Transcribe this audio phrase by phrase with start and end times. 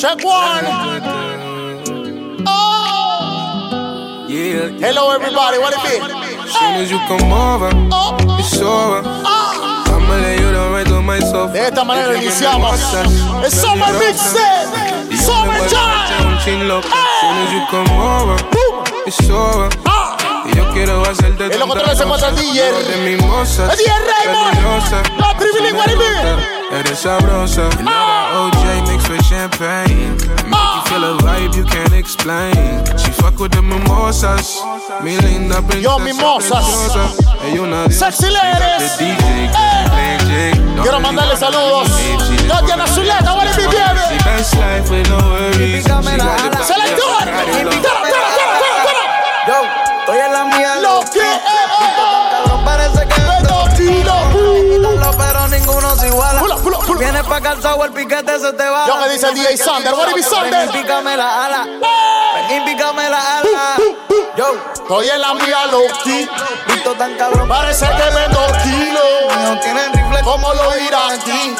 [0.00, 0.64] Check one.
[2.46, 4.26] Oh.
[4.28, 4.68] Yeah.
[4.78, 5.58] Hello, everybody.
[5.58, 5.96] What it be?
[6.52, 8.16] Soon as you come over, Oh.
[8.38, 9.00] it's over.
[9.24, 9.84] Ah.
[9.88, 11.52] I'ma lay you down right on my sofa.
[11.52, 12.78] De esta manera iniciamos.
[13.44, 14.68] Es Summer Mixtape.
[15.70, 16.40] Time.
[16.44, 18.36] Soon as you come over,
[19.06, 19.68] it's over.
[19.86, 20.16] Ah.
[20.54, 22.60] Yo quiero hacerte los controles se encuentra el DJ.
[22.72, 23.76] De.
[23.76, 25.18] DJ Raymond.
[25.18, 26.55] La Tribilín, what it be?
[26.72, 27.68] Eres sabrosa.
[27.78, 30.16] You know that OJ mixed with champagne.
[30.50, 32.54] Make you feel a vibe you can't explain.
[32.98, 34.58] She fuck with the mimosas.
[35.02, 35.82] Mi linda princesa.
[35.82, 36.64] Yo, mimosas.
[36.64, 37.04] preciosa.
[37.46, 37.90] Ella una.
[37.90, 38.96] Sexy ladies.
[38.98, 39.48] The DJ,
[39.90, 40.54] playing jig.
[40.76, 41.86] Don't Quiero mandarle saludos.
[41.88, 42.20] how to behave.
[42.26, 44.24] She Yo, just Diana wanna Zuleta, what it be, She baby?
[44.24, 45.82] best life with no worries.
[45.82, 47.06] She got the body Selector.
[47.06, 48.55] of a
[57.26, 58.86] pa' calzado, el piquete se te va.
[58.86, 60.50] Yo que dice el DJ Sander, what it be, Sander?
[60.50, 61.66] Ven y pícame la ala.
[62.48, 63.76] Ven y pícame la ala.
[64.36, 66.28] Yo, Estoy en la mía, Loki.
[66.68, 67.48] visto tan cabrón.
[67.48, 69.02] Parece que me dos kilos.
[69.42, 71.56] No tienen rifle ¿Cómo lo irán aquí?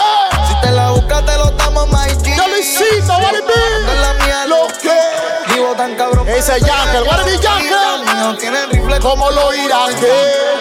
[0.49, 2.37] Si te la buscas, te lo damos G.
[2.37, 3.45] Yo lo hiciste, what it
[3.89, 5.55] En la mía, Lo que.
[5.55, 6.29] Vivo tan cabrón.
[6.29, 8.05] Ese Yankel, what it be, Yankel?
[8.17, 9.01] No tienen rifle.
[9.01, 10.07] ¿Cómo lo irán aquí?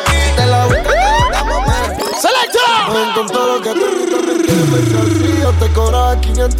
[0.09, 3.13] Si te la buscas, te lo damos más Selecta.
[3.13, 3.73] Con todo lo que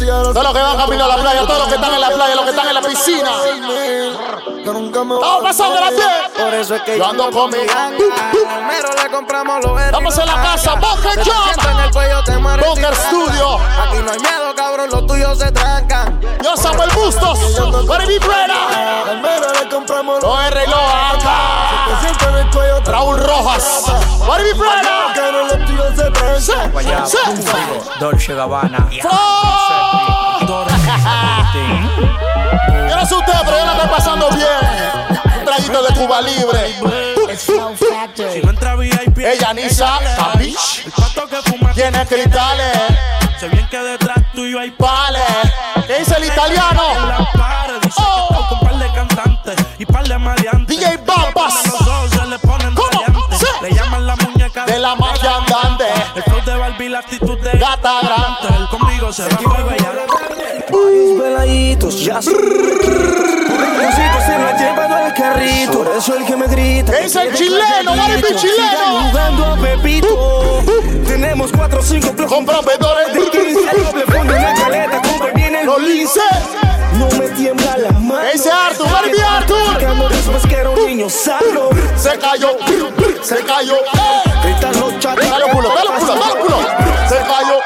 [0.06, 2.34] Todos los que van camino a la playa, todos los que están en la playa,
[2.34, 3.30] los que están en la piscina.
[4.66, 6.00] Estamos pasando la piel.
[6.36, 7.58] Por eso es que Yo ando con mi.
[7.58, 12.60] Primero le compramos los Estamos en la casa, Bunker Jam.
[12.66, 13.54] Bunker Studio.
[13.56, 16.15] Aquí no hay miedo, cabrón, los tuyos se trancan.
[16.42, 17.38] Yo Samuel Bustos.
[18.06, 19.04] Be, Breda?
[19.04, 22.00] Primero le compramos los Los R y los AK.
[22.00, 23.84] siento en el cuello te Raúl Rojas.
[26.12, 27.06] Trancan.
[27.06, 27.50] Sí, sí.
[28.00, 28.88] Dolce Gabbana.
[32.88, 34.48] Yo no sé ustedes, pero yo la estoy pasando bien.
[35.38, 36.76] Un traguito de Cuba Libre.
[37.36, 39.58] Si no entra VIP, Ella el
[41.28, 42.78] que fuma Tiene cristales,
[43.38, 45.20] Sé bien que detrás tuyo hay vale.
[45.86, 46.82] ¿Qué dice el italiano?
[47.06, 47.28] la
[47.98, 48.48] Oh.
[48.48, 50.76] con par de cantantes y par de maleantes.
[50.76, 52.36] DJ dos se le.
[53.62, 55.84] Le llaman la muñeca De la magia andante.
[56.14, 58.68] El flow de Barbie, la actitud de Gata grande.
[58.70, 59.64] Conmigo se va a.
[60.72, 62.34] Varios veladitos, ya son.
[64.26, 65.84] Se lo ha llevado al carrito.
[65.84, 66.92] Por eso el que me grita.
[66.92, 67.92] ¿Qué dice el chileno?
[67.92, 69.08] Be, chileno?
[69.08, 70.62] Jugando a Pepito.
[71.06, 72.08] Tenemos cuatro o cinco.
[72.26, 74.95] Con proveedores De 15 al doble fondo, una caleta,
[76.98, 78.22] No me tiembla la mano.
[78.32, 79.64] Ese Arthur, be, Arthur?
[79.64, 81.68] Practicando después que era un niño sano.
[81.96, 82.56] Se cayó.
[83.22, 83.76] Se cayó.
[84.80, 85.28] Los chatos.
[85.28, 86.56] Dale culo, dale culo, dale culo.
[87.08, 87.60] Se cayó.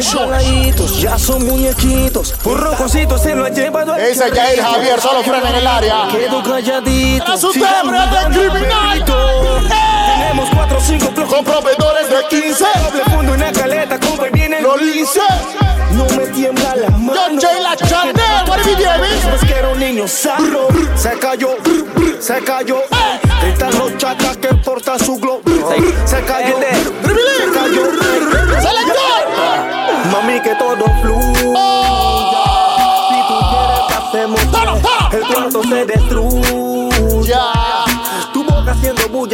[0.00, 0.28] Show.
[0.28, 2.34] veladitos ya son muñequitos.
[3.18, 6.08] Se lo ha llevado al Ese Jair Javier, solo frena en el área.
[6.10, 7.24] Quedo calladito.
[7.24, 9.04] Era su criminal.
[10.24, 11.34] Tenemos cuatro o cinco blocos.
[11.34, 12.64] Con proveedores de 15.
[12.64, 15.20] Doble fondo, una caleta, compra y viene el Los lince.
[15.92, 17.20] No me tiembla la mano.
[17.20, 17.60] John J.
[17.60, 19.08] La Chanel, what it be, baby?
[19.14, 20.68] Después que era un niño sano.
[20.96, 21.56] Se cayó,
[22.18, 22.78] se cayó.
[23.42, 25.42] Gritan los chatas que porta su globo.
[26.04, 27.90] Se cayó, se cayó.
[28.60, 29.24] Selector.
[30.10, 31.34] Mami, que todo fluya.
[33.08, 34.40] Si tú quieres hacemos,
[35.12, 36.63] el cuarto se destruya.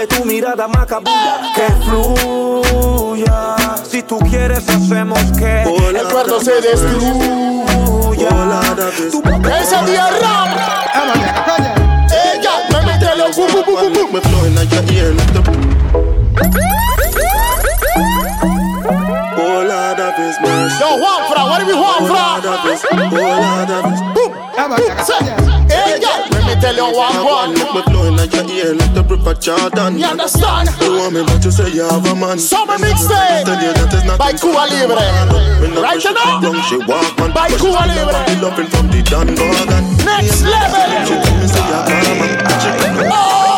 [0.00, 0.06] Ya.
[0.06, 1.41] Tu boca haciendo bulla y tu mirada macabra.
[1.55, 3.56] Que fluya.
[3.91, 8.28] Si tú quieres, hacemos que El cuarto se destruya.
[9.11, 10.49] Tu Ese día ram.
[12.11, 14.09] Ella me mete los bu bu bu bu.
[14.12, 14.21] Me
[19.43, 22.44] Oh Lord of His mercy, Yo, Juanfra, what be, Lord Juanfra?
[22.44, 22.97] of His, oh
[23.41, 24.19] Lord
[24.69, 24.88] of His.
[24.88, 25.00] Boom.
[25.09, 25.25] Say,
[26.28, 27.54] me mete los one one.
[27.54, 29.98] Look me flowing like your ear, like the river Jordan.
[29.98, 30.69] You understand?
[30.81, 32.38] You want me, but you say you have a man.
[32.38, 33.44] Summer mixtape.
[33.46, 35.00] Tell you that is not By Cuba Libre.
[35.81, 36.40] Right now?
[36.43, 37.32] Young, she walk man.
[37.32, 38.12] By But she Cuba Libre.
[38.12, 39.84] have the loving from the Dan Morgan.
[40.05, 40.84] Next She level.
[41.08, 43.44] tell me say you have a man.
[43.44, 43.50] She.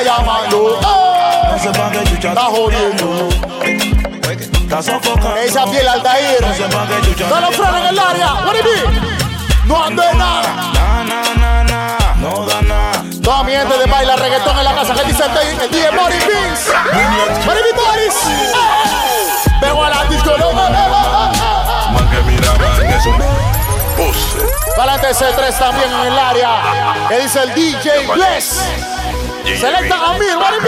[0.00, 0.80] Ahí está llamando.
[0.80, 1.56] eh.
[2.16, 3.28] Está jodiendo.
[5.44, 6.40] Esa piel Altair.
[7.28, 8.34] No lo en el área.
[8.46, 9.66] What it be?
[9.66, 10.72] No ando en nada.
[13.22, 14.94] Toda mi gente de baila reggaetón en la casa.
[14.94, 15.92] ¿Qué dice el DJ?
[15.92, 16.70] Mori Beans.
[17.44, 18.16] Mori Beans.
[19.60, 20.30] Vengo a la disco.
[20.38, 21.92] no, eh, eh, eh, eh, eh.
[21.92, 22.70] Man que mira mal
[24.78, 26.50] Valente C3 también en el área.
[27.08, 28.60] Que dice el DJ Bless.
[29.58, 30.62] Selecta a mí, what it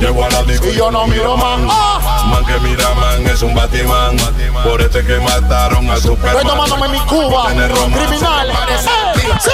[0.00, 1.60] Llego a la disco Y yo no miro más.
[1.70, 4.16] Ah, Man que mira man es un batimán
[4.64, 7.46] Por este que mataron a Estoy Superman tomándome mi Cuba.
[7.46, 8.52] Criminal.
[9.40, 9.50] Sí.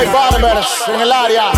[0.00, 1.50] PTY Barbers en el área.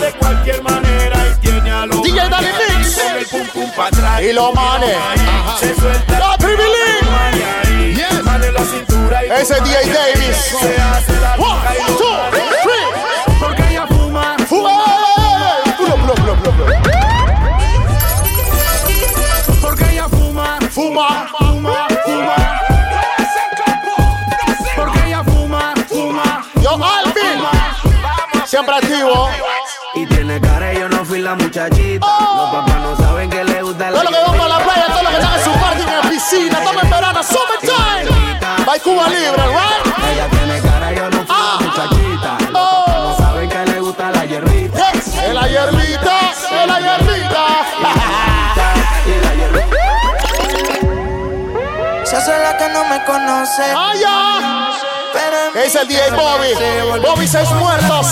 [0.00, 2.96] de cualquier manera y tiene a los DJ Danny Mix.
[2.96, 4.22] con el pum pum pa' atrás.
[4.22, 4.94] Y lo mane.
[5.60, 6.36] Se suelta La
[8.64, 10.36] cintura y Ese DJ Davis.
[10.36, 11.60] se hace la One,
[11.98, 12.18] two,
[12.62, 12.86] three.
[13.40, 14.36] porque ella fuma.
[14.48, 14.72] Fu- ey, ey,
[15.66, 15.72] ey.
[15.76, 16.66] Pulo, pulo, pulo, pulo, pulo.
[19.60, 20.58] Porque ella fuma.
[20.70, 20.70] Fuma.
[20.70, 21.43] Fuma, fuma.
[28.54, 29.28] Siempre activo.
[29.94, 32.06] Y tiene cara, yo no fui la muchachita.
[32.06, 34.86] Los papás no saben que le gusta la Todo lo que van para la playa,
[34.86, 38.04] todo lo que están en su party en la piscina, estamos en verano, summertime.
[38.68, 39.86] Va Cuba Libre, right?
[40.12, 41.58] Ella tiene cara, yo no fui Ah.
[41.58, 42.38] la muchachita.
[42.52, 42.84] Los Oh.
[42.86, 44.92] papás no saben que le gusta la hierbita.
[44.92, 45.14] Yes.
[45.18, 46.20] En la hierbita,
[46.52, 47.46] en la hierbita.
[52.02, 52.06] Y.
[52.06, 53.64] Se hace la que no me conoce.
[53.64, 54.38] Allá.
[54.38, 54.73] Pero en
[55.54, 57.00] Es el DJ Bobby.
[57.00, 58.06] Bobby seis muertos.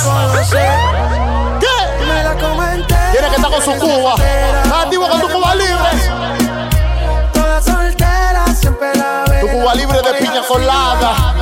[0.52, 2.04] ¿Qué?
[2.06, 2.94] me la comenté.
[3.10, 4.14] Tiene que estar con su Cuba.
[4.14, 5.90] Está con tu Cuba Libre.
[7.32, 9.48] Toda soltera, siempre la Tu.
[9.48, 11.34] Cuba Libre de piña colada.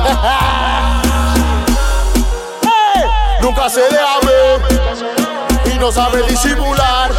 [3.41, 4.61] Nunca se deja ver
[5.71, 7.11] y no sabe disimular.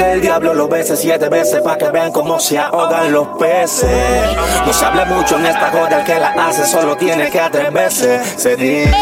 [0.00, 4.36] Que el diablo lo bese siete veces para que vean cómo se ahogan los peces.
[4.66, 8.24] No se habla mucho en esta joda, el que la hace solo tiene que atreverse.
[8.36, 8.94] Se dice.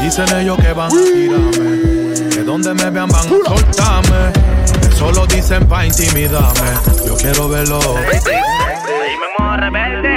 [0.00, 4.32] Dicen ellos que van a tirarme, que donde me vean van a soltarme.
[4.90, 6.70] Eso lo dicen pa' intimidarme.
[7.04, 7.80] Yo quiero verlo.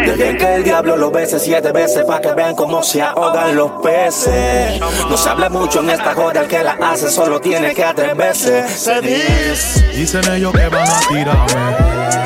[0.05, 3.71] Dejen que el diablo lo bese siete veces para que vean cómo se ahogan los
[3.83, 4.79] peces.
[4.79, 8.67] No se habla mucho en esta joda, el que la hace solo tiene que atreverse.
[8.67, 9.87] Se dice.
[9.93, 11.75] Dicen ellos que van a tirarme,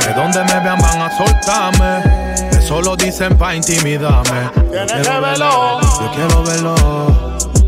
[0.06, 2.26] que donde me vean van a soltarme.
[2.58, 4.50] Eso lo dicen pa' intimidarme.
[4.56, 5.82] Yo Tienes que quiero verlo.
[5.82, 6.76] Yo quiero verlo.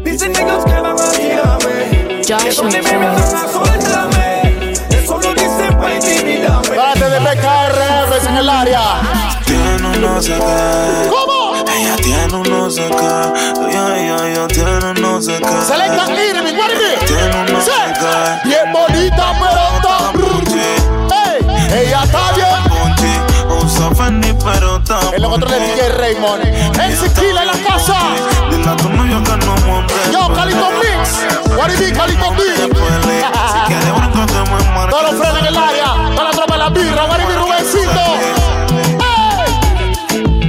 [0.04, 4.76] Dicen ellos que van a tirarme, que donde me vean van a soltarme.
[4.90, 6.76] Eso lo dicen pa' intimidarme.
[6.76, 9.28] Parte de BKRF en el área
[10.00, 11.10] no sé qué.
[11.10, 11.56] ¿Cómo?
[11.76, 13.70] Ella tiene un no sé qué.
[13.70, 15.62] Ella, ella, ella tiene un no sé qué.
[15.68, 17.06] Selecta Liri, mi guardi.
[17.06, 18.48] Tiene un no sé qué.
[18.48, 19.98] Bien bonita, pero está.
[21.26, 22.48] Ey, ella está bien.
[25.14, 26.44] El otro le DJ Raymond.
[26.44, 27.98] El Siquila en la casa.
[30.12, 31.26] Yo, Calito Mix.
[31.58, 32.56] What do you mean, Calito Mix?
[32.56, 34.90] Si quieres, un toque muy marcado.
[34.90, 35.94] Todos los frenos en el área.
[36.16, 37.06] Toda la tropa de la birra.
[37.06, 37.66] What do you mean, Rubén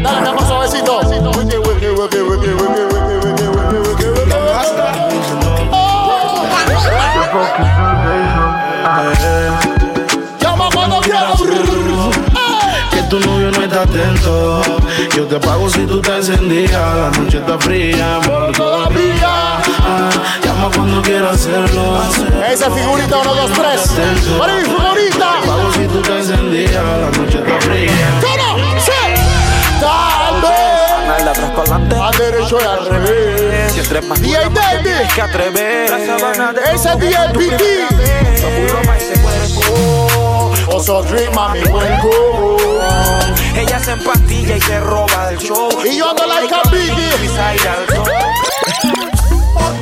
[0.03, 0.99] Dale, mi amor, suavecito.
[0.99, 4.29] Wiki, wiki, wiki, wiki, wiki, wiki, wiki, wiki, wiki, wiki.
[10.41, 11.41] Llama cuando quieras.
[12.91, 14.63] Que tu novio no está atento.
[15.17, 16.73] Yo te pago si tú te encendías.
[16.73, 19.59] La noche está fría, amor, todavía.
[19.81, 20.11] Ah,
[20.45, 22.01] llama cuando quieras hacerlo.
[22.51, 23.93] Esa figurita 1, 2, 3.
[24.39, 24.58] Para
[33.89, 34.39] entre más DJ
[35.15, 35.91] que atrever.
[35.91, 37.87] La Ese es DJ PT.
[40.71, 42.59] Oso Dream, mami, buen cubo.
[43.57, 45.71] Ella se empastilla y se roba del show.
[45.85, 47.17] Y yo ando like a Biggie.
[47.19, 48.13] Pisa ir al sol.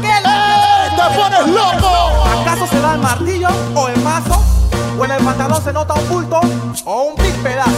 [0.05, 0.23] ¡Eh!
[0.97, 2.25] ¡Te pones loco!
[2.41, 4.41] ¿Acaso se da el martillo o el mazo?
[4.99, 6.41] ¿O en el pantalón se nota un bulto
[6.85, 7.71] o un big pedazo?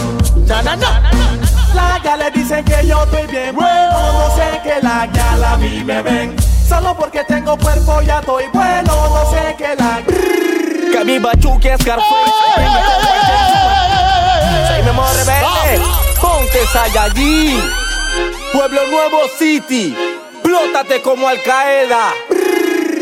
[0.45, 1.48] Na, na, na.
[1.73, 5.57] La ya le dicen que yo estoy bien bueno, no sé que la ya a
[5.57, 6.35] mí me ven.
[6.67, 11.81] Solo porque tengo cuerpo ya estoy bueno, no sé que la Que mi bachuque es
[11.81, 12.31] Scarface.
[12.57, 13.47] ¡Ey, ey, ey, ey, ey,
[14.73, 16.09] ey, ey, ey!
[16.73, 17.59] Sayallí.
[18.53, 19.95] Pueblo Nuevo City.
[20.43, 22.13] Plótate como Al Qaeda.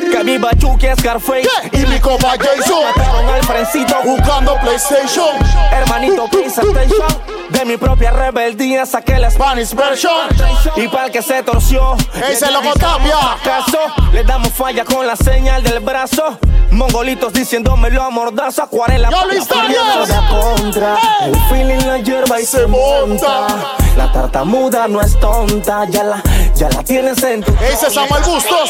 [0.10, 1.50] Que mi Bachuque es Scarface.
[1.74, 2.86] Y mi copa Jason.
[2.96, 3.96] Mataron al frencito.
[4.04, 5.36] Jugando PlayStation.
[5.72, 7.37] Hermanito Prince Attention.
[7.50, 10.28] De mi propia rebeldía saqué la Spanish version.
[10.76, 11.96] Y para el que se torció.
[12.30, 13.38] Ese loco Tapia.
[13.44, 13.80] Caso,
[14.12, 16.38] le damos falla con la señal del brazo.
[16.72, 18.64] Mongolitos diciéndomelo a mordazo.
[18.64, 19.10] Acuarela.
[19.10, 20.14] Yo, Daniels.
[20.30, 20.98] contra.
[21.22, 23.48] El feeling la hierba y se monta.
[23.96, 25.86] La tartamuda no es tonta.
[25.90, 26.22] Ya la,
[26.56, 27.54] ya la tienes en tu.
[27.64, 28.70] Ese es Samuel Bustos.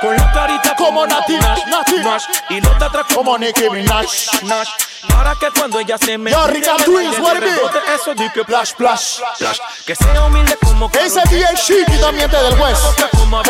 [0.00, 1.98] Con la carita Como Nati, Nati.
[2.02, 4.06] Nash Y no te atrás Como Nicki Minaj.
[4.44, 4.68] Nash
[5.08, 7.44] Para que cuando ella se me Yo, Rica me Twins, what it
[7.94, 9.20] Eso di que Flash, flash.
[9.36, 12.82] flash Que sea humilde como Ese DJ Chiqui también te del West.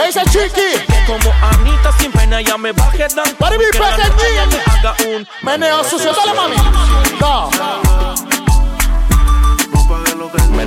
[0.07, 0.85] Ese Chiqui.
[1.07, 4.61] Como Anita sin pena ya me baje dan Para mi pequeñín.
[4.67, 6.57] haga un Meneo sucio, dale mami.
[7.21, 7.51] No.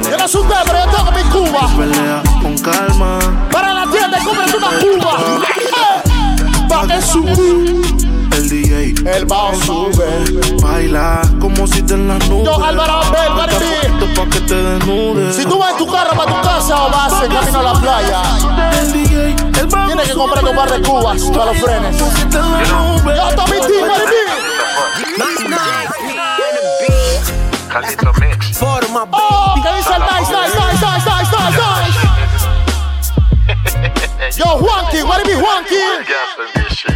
[0.02, 1.70] Tienes un debre, yo tengo mi Cuba.
[1.78, 3.20] Pelea con calma.
[3.52, 3.73] Para
[4.22, 5.12] una Cuba.
[6.88, 7.32] Que sube.
[8.36, 10.06] El DJ, El bajo sube.
[10.62, 12.46] baila como si te en las nubes.
[12.46, 13.34] Yo, Álvaro Abel,
[14.16, 15.36] pa' que te desnudes.
[15.36, 17.74] Si tú vas en tu carro para tu casa o vas en camino a la
[17.74, 18.22] playa,
[18.82, 21.98] el DJ, el bajo tienes que comprar tu par de cubas para los frenes.
[22.30, 22.38] te.
[22.38, 24.24] Yo, Tommy T, Barbie.
[28.54, 30.02] Forma Oh, ¿qué dice el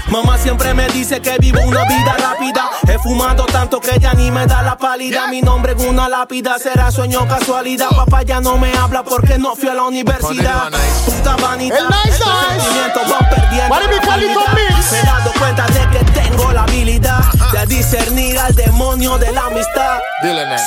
[0.10, 2.70] Mamá siempre me dice que vivo una vida rápida.
[2.88, 5.28] He fumado tanto que ya ni me da la pálida.
[5.28, 7.90] Mi nombre en una lápida será sueño casualidad.
[7.90, 10.72] Papá ya no me habla porque no fui a la universidad.
[11.06, 11.78] Puta vanidad.
[11.78, 12.24] El nice,
[13.30, 13.76] perdiendo.
[14.56, 14.92] Mix?
[14.92, 19.46] Me he dado cuenta de que tengo la habilidad de discernir al demonio de la
[19.46, 20.00] amistad.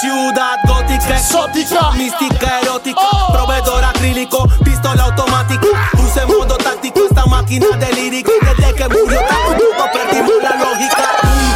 [0.01, 1.91] Ciudad gótica, Exótica.
[1.93, 3.33] mística erótica, Oh.
[3.33, 5.67] proveedor acrílico, pistola automática.
[5.93, 7.10] Puse modo táctico esta
[7.51, 8.33] máquina de lírico.
[8.41, 11.05] Desde que murió Taco Tuco perdimos la lógica.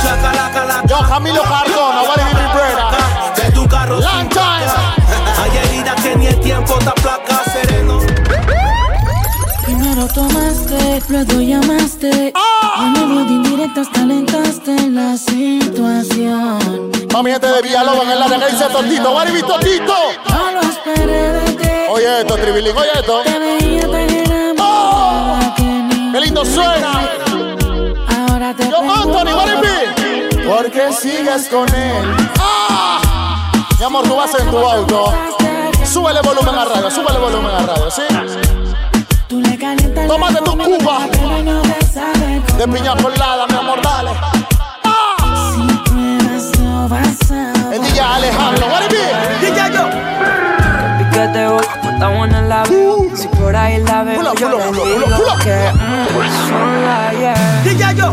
[0.03, 3.45] Chacalaca, Yo, Camilo Cardona, what it be, mi brother?
[3.45, 4.67] de tu carro Long time.
[5.41, 8.01] Hay heridas que ni el tiempo te aplaca, sereno.
[9.65, 12.33] Primero tomaste, luego llamaste.
[12.35, 12.75] Ah.
[12.79, 16.91] En medio de indirectas calentaste la situación.
[17.13, 19.95] Mami, gente de Villalobos en el área que dice it be, Totito?
[20.29, 21.69] No lo esperé de ti.
[21.91, 23.23] Oye esto, Tribilín, oye esto.
[23.23, 24.14] Te veía tan
[26.35, 27.01] lindo suena.
[28.09, 30.45] Ahora te Yo, Anthony, what it pregunto, be?
[30.45, 32.17] Porque sigues con él.
[32.41, 33.01] Ah.
[33.79, 35.13] Mi amor, tú vas en tu auto.
[35.85, 38.03] Súbele volumen a radio, súbele volumen a radio, ¿sí?
[39.29, 41.07] Tú le calientas Tómate tu Cuba.
[41.11, 44.11] te De piña colada, mi amor, dale.
[44.85, 45.53] Ah.
[45.55, 49.55] Si pruebas no vas a El DJ Alejandro, what it be?
[49.55, 49.89] Ya yo.
[50.99, 53.04] Piquete hoy, estamos en la veo.
[53.25, 57.75] Si por ahí la veo, yo le digo que mm, son la yeah.
[57.79, 58.13] Ya yo.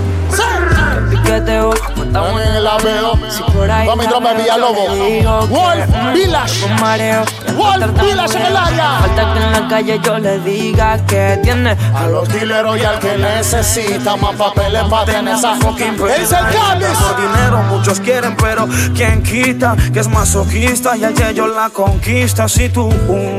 [1.24, 3.20] Piquete hoy, estamos En la veo.
[3.30, 4.86] Si por ahí Con mi la tropa de veo, Villalobos.
[4.88, 6.68] yo le digo que, Wolf Village.
[6.80, 7.24] Mareo.
[7.56, 8.90] Wolf Village en el área.
[9.00, 13.00] Falta que en la calle yo le diga que tiene A los dileros y al
[13.00, 16.88] que necesita más papeles para tener esa fucking Es el Cádiz.
[16.98, 22.48] Por dinero muchos quieren, pero quien quita que es masoquista y ayer yo la conquista.
[22.48, 22.92] Si tú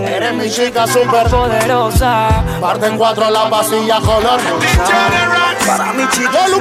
[0.07, 2.45] Eres mi chica super poderosa.
[2.61, 4.41] Parte en cuatro la pastilla color
[5.67, 6.59] para mi chica, Yo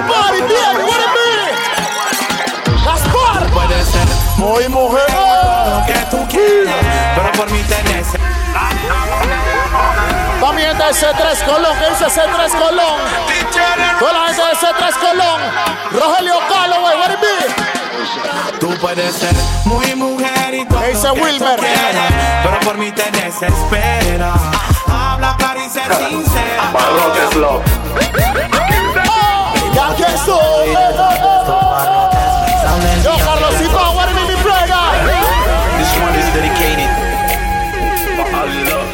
[0.48, 2.84] bien, be?
[2.86, 6.76] Gaspar Puede ser Muy mujer lo que tú quieras
[7.16, 8.08] Pero por mí tenés
[10.40, 13.00] También de C3 Colón, ¿qué dice C3 Colón?
[14.00, 15.42] Toda la gente de C3 Colón
[15.92, 18.60] Rogelio Calloway, what it be?
[18.60, 19.34] Tú puedes ser
[19.66, 21.60] muy mujer y todo ¿Qué dice que Wilmer?
[21.60, 22.12] quieras,
[22.44, 24.34] Pero por mí te desespera
[24.88, 26.72] Habla claro y sé sincera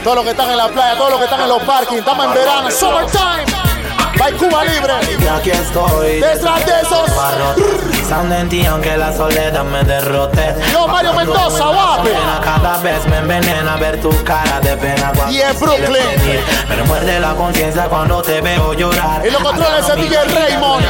[0.07, 2.25] Todos los que están en la playa, todos los que están en los parkings, estamos
[2.27, 3.43] en verano, summertime.
[4.17, 4.93] By Cuba Libre.
[5.19, 6.21] Y aquí estoy.
[6.21, 7.11] Detrás de esos.
[7.91, 10.55] Pensando en ti aunque la soledad me derrote.
[10.71, 11.65] Yo, Mario Mendoza.
[12.03, 16.41] Pena cada vez me envenena ver tu cara de pena Y en Brooklyn.
[16.69, 19.27] Me muerde la conciencia cuando te veo llorar.
[19.27, 20.85] Y lo controla ese DJ Raymond.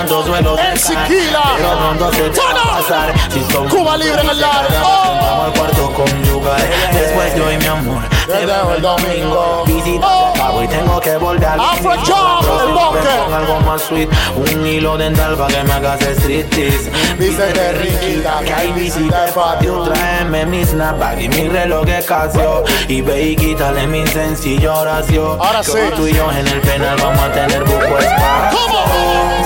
[0.60, 1.54] El Siquila.
[1.58, 3.14] Pero pronto se te va a pasar.
[3.34, 4.84] Si somos Cuba Libre en el área.
[4.84, 5.18] Oh.
[5.20, 6.70] Vamos al cuarto conyugal.
[6.94, 8.17] Después de hoy, mi amor.
[8.28, 9.64] Te veo el domingo.
[9.66, 10.62] Visita Oh.
[10.62, 13.34] y tengo que volver Afro Job, el bunker.
[13.34, 14.10] algo más sweet.
[14.36, 16.92] Un hilo dental para que me hagas striptease.
[17.18, 19.84] Vístete riquita, que hay visita de patio.
[19.84, 22.64] Tráeme mi snapback y mi reloj de Casio.
[22.88, 25.38] Y ve y quítale mi sencillo oración.
[25.40, 25.72] Ahora sí.
[25.96, 28.60] tú y yo en el penal vamos a tener buco espacio.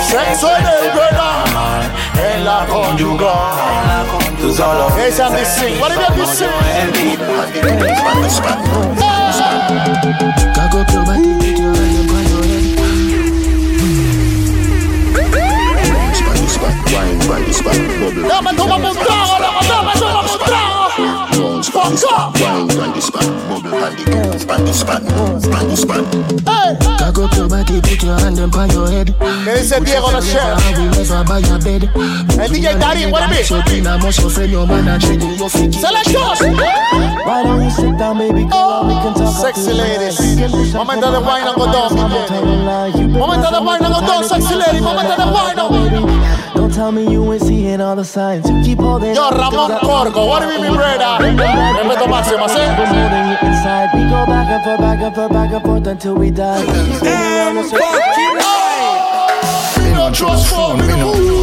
[0.07, 1.61] Sexo en el verano,
[2.33, 3.91] en la conyugal.
[4.41, 5.79] Tú solo Esa es mi sing.
[5.79, 6.49] What did you sing?
[10.55, 12.63] Cock up your body, put your hand on your head.
[16.15, 16.73] Spanish spot,
[20.97, 22.41] wine, Spanish spot, bubble.
[22.41, 22.71] Dame, tómame un trago, loco, dame, tómame un trago.
[22.71, 23.79] Roll, Spanish spot, wine, Spanish spot, bubble.
[23.79, 25.01] Handy, Spanish spot,
[25.41, 26.05] Spanish spot.
[26.99, 29.13] Cock up your body, put your hand on your head.
[29.43, 30.41] ¿Qué dice Diego the Chef?
[30.41, 31.89] I will never buy a bed.
[32.39, 33.45] El DJ Darín, what a bit.
[33.45, 35.73] So clean, I must offend your man and treat you fit.
[35.73, 36.39] Selectos.
[37.25, 38.85] Why don't you sit down, baby girl?
[38.87, 40.73] we can talk Sexy ladies.
[40.73, 43.11] Momento de wine and go down, mi bien.
[43.13, 44.79] Momento de wine and go down, sexy lady.
[44.79, 48.49] Momento de wine and Don't tell me you ain't seeing all the signs.
[48.49, 51.19] You keep holding Yo, on Ramón because I- Corgo, what do you mean, brother?
[51.19, 52.61] Respeto máximo, ¿sí?
[52.61, 53.89] I'm holding inside.
[53.93, 56.63] We go back and forth, back and forth, back and forth until we die.
[56.63, 57.83] Around in circles.
[59.83, 61.41] Me no trust phone, me no, me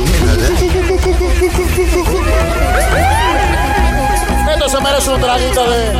[4.54, 5.92] Esto se merece un traguito de.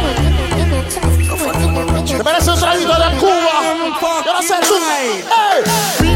[2.06, 3.61] Se merece un traguito de Cuba.
[4.25, 4.75] Yo no sé tú.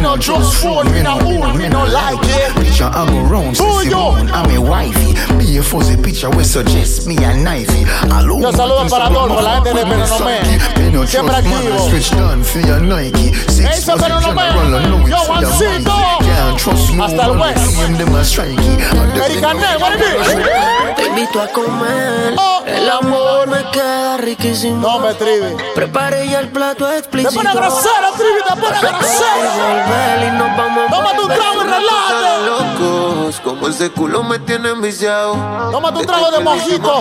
[0.02, 2.56] No trust phone, me no moon, me no like it.
[2.56, 3.96] Picture I go round, Who you?
[3.96, 5.41] I'm a wifey.
[8.40, 10.40] Yo saludo para Adolfo, la gente de Penonomé.
[11.06, 11.88] Siempre activo.
[13.70, 14.42] Ese Penonomé.
[15.10, 15.92] Yo, Juancito.
[17.02, 17.76] Hasta el West.
[19.00, 20.96] Americané, what it is?
[20.96, 22.34] Te invito a comer.
[22.38, 22.62] Oh.
[22.66, 24.76] El amor me queda riquísimo.
[24.80, 25.56] No me tribe.
[25.74, 27.34] Preparé ya el plato Te explícito.
[27.34, 29.38] pone grosero, tribe, te pone grosero.
[30.90, 32.46] Tómate un trago y relájate.
[32.46, 35.34] locos, como ese culo me tiene enviciado.
[35.70, 36.98] Tómate un trago de mojito.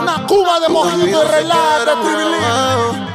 [0.00, 1.92] Una cuba de mojito y relájate.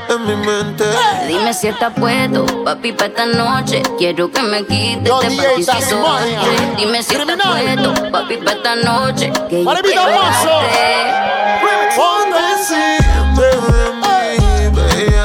[0.08, 0.86] En mi mente.
[1.28, 3.82] Dime si estás puesto, papi, para esta noche.
[3.98, 6.78] Quiero que me quites este antes.
[6.78, 9.32] Dime si estás puesto, papi, para esta noche.
[9.50, 10.50] Que yo quiero evitar mazo.
[10.50, 11.96] darte.
[11.96, 12.40] Ponte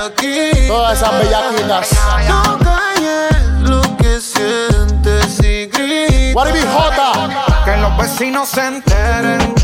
[0.06, 0.66] aquí.
[0.66, 1.90] Todas esas bellaquitas.
[2.28, 5.66] No calles lo que sientes y
[6.52, 7.19] be, Jota?
[7.80, 9.54] Que los vecinos se enteren.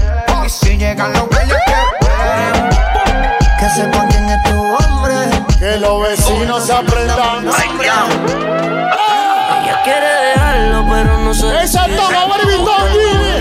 [0.47, 1.73] Y si llegan los bellos que
[2.07, 2.71] esperen.
[3.59, 5.17] Que sepan quién es tu hombre.
[5.59, 7.47] Que los vecinos se aprendan.
[7.47, 7.53] Ella
[9.85, 11.69] quiere dejarlo, pero no se it be,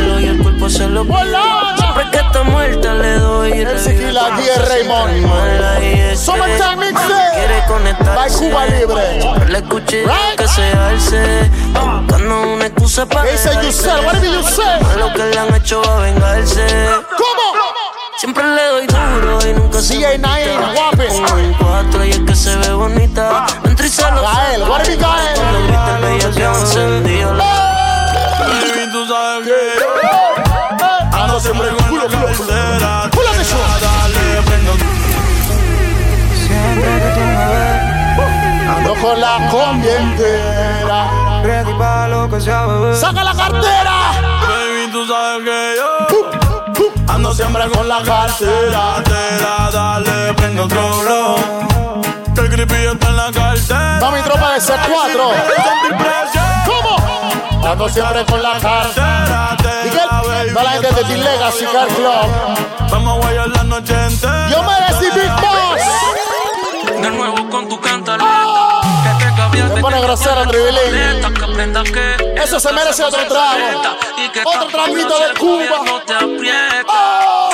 [0.10, 1.75] Don Y el cuerpo se lo Hola.
[2.12, 6.16] Que está muerta le doy El Siquila, Guía Raymond.
[6.18, 7.36] Summertime Mixtape.
[7.36, 9.20] Quiere conectarse Cuba Libre.
[9.50, 10.38] Le escuché Right.
[10.38, 15.00] que se alce Buscando una excusa para Dice Yusel, what it be, Yusel?
[15.00, 16.66] Lo que le han hecho va a vengarse
[17.18, 17.46] ¿Cómo?
[18.18, 20.40] Siempre le doy duro y nunca se me quita.
[21.38, 25.40] En cuatro y es que se ve bonita Entra y se lo Gael, what Gael?
[25.52, 26.00] Lo grita
[26.36, 31.85] que encendido Baby, tú sabes que Ando siempre con
[32.38, 33.10] culo, culo, culo.
[33.12, 33.60] Culo de show.
[33.82, 34.72] dale, prendo
[38.76, 41.42] Ando con la combi entera.
[41.44, 41.74] Ready
[42.10, 42.96] lo que sea, bebé.
[42.96, 44.12] ¡Saca la cartera!
[44.48, 45.96] Baby, tú sabes que yo
[47.08, 49.04] ando siempre con la cartera.
[49.04, 52.02] Tela, dale, prende otro blow.
[52.34, 54.00] Que el creepy está en la cartera.
[54.00, 54.78] Va mi tropa de C4.
[55.06, 55.32] Quiero
[55.64, 56.46] sentir presión.
[56.66, 57.72] ¿Cómo?
[57.72, 59.65] Ando siempre con la cartera.
[60.56, 62.90] Va la gente de The Legacy Car Club.
[62.92, 64.48] Vamos a guayar la noche entera.
[64.50, 67.02] Yo merecí Big Boss.
[67.02, 68.82] De nuevo con tu cantaleta Oh.
[69.04, 71.26] Que te cambiaste Me pone grosero, Tribilín.
[72.38, 73.58] Eso se merece otro trago.
[74.46, 75.82] Otro traguito de Cuba.
[75.86, 77.50] No te aprieta Oh.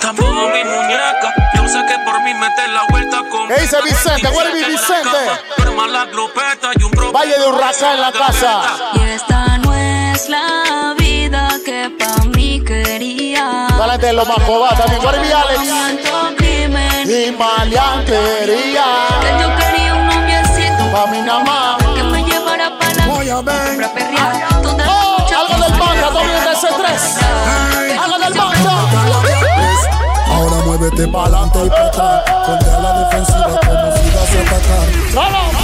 [0.00, 4.28] Tampoco mi muñeca Yo sé que por mí metes la vuelta con ¿Qué dice Vicente?
[4.28, 5.18] What it be, Vicente?
[7.12, 8.62] Valle de Huracán en la casa.
[8.94, 10.85] Y esta no es la
[13.96, 15.00] gente de los Macobá también.
[15.14, 15.60] It be, Alex?
[17.06, 18.84] Y maleantería.
[19.20, 21.76] que yo quería un noviecito Pa' mi más.
[21.94, 23.06] que me llevara para la
[23.76, 24.48] para perrear.
[24.62, 25.72] Toda la Oh, noche algo del
[26.52, 27.16] ese tres.
[28.02, 28.74] Algo del banca.
[30.34, 32.24] Ahora muévete pa'lante y pata.
[32.46, 34.86] Ponte a la defensiva como si vas a atacar.
[35.14, 35.56] ¡Vamos!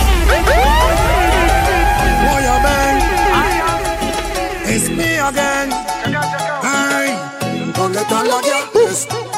[4.75, 5.92] It's me again.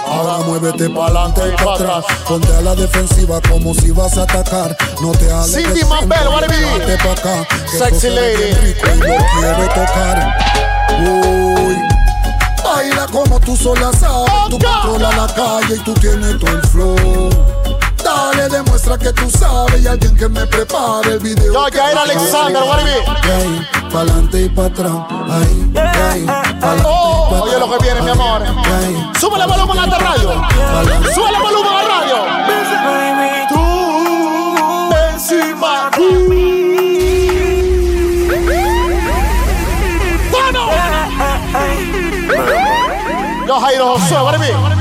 [0.07, 2.04] Ahora muévete pa'lante y para atrás.
[2.28, 4.76] Ponte a la defensiva como si vas a atacar.
[5.00, 5.64] No te alejes.
[5.64, 7.46] Cindy Mambel, what it pa' acá.
[7.66, 8.37] Sexy lady.
[8.37, 10.37] bien rico y lo quiero tocar.
[11.00, 11.76] Uy.
[12.62, 14.30] Baila como tú sola sabes.
[14.50, 17.53] Tú controlas la calle y tú tienes todo el flow.
[18.04, 21.52] Dale, demuestra que tú sabes y alguien que me prepare el video.
[21.52, 23.32] Yo, Jair Alexander, what it be?
[23.32, 24.92] Ahí, pa'lante y pa' atrás.
[25.30, 25.72] Ahí,
[26.10, 26.26] ahí,
[26.84, 28.42] Oh, oye lo que viene, mi amor.
[28.42, 30.30] Ahí, Súbele volumen a la radio.
[31.14, 32.16] Súbele volumen a la radio.
[33.48, 35.90] Tú encima.
[40.30, 40.68] ¡Bueno!
[43.46, 44.73] Yo, Jairo Josué, what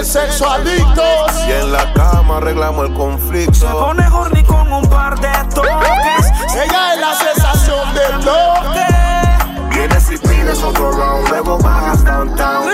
[0.00, 1.30] De sexo adictos.
[1.46, 3.68] y en la cama arreglamos el conflicto.
[3.70, 6.26] Pone horny con un par de toques.
[6.54, 9.76] Ella es la sensación del bloque.
[9.76, 12.70] Vienes y pides otro round, luego bajas downtown.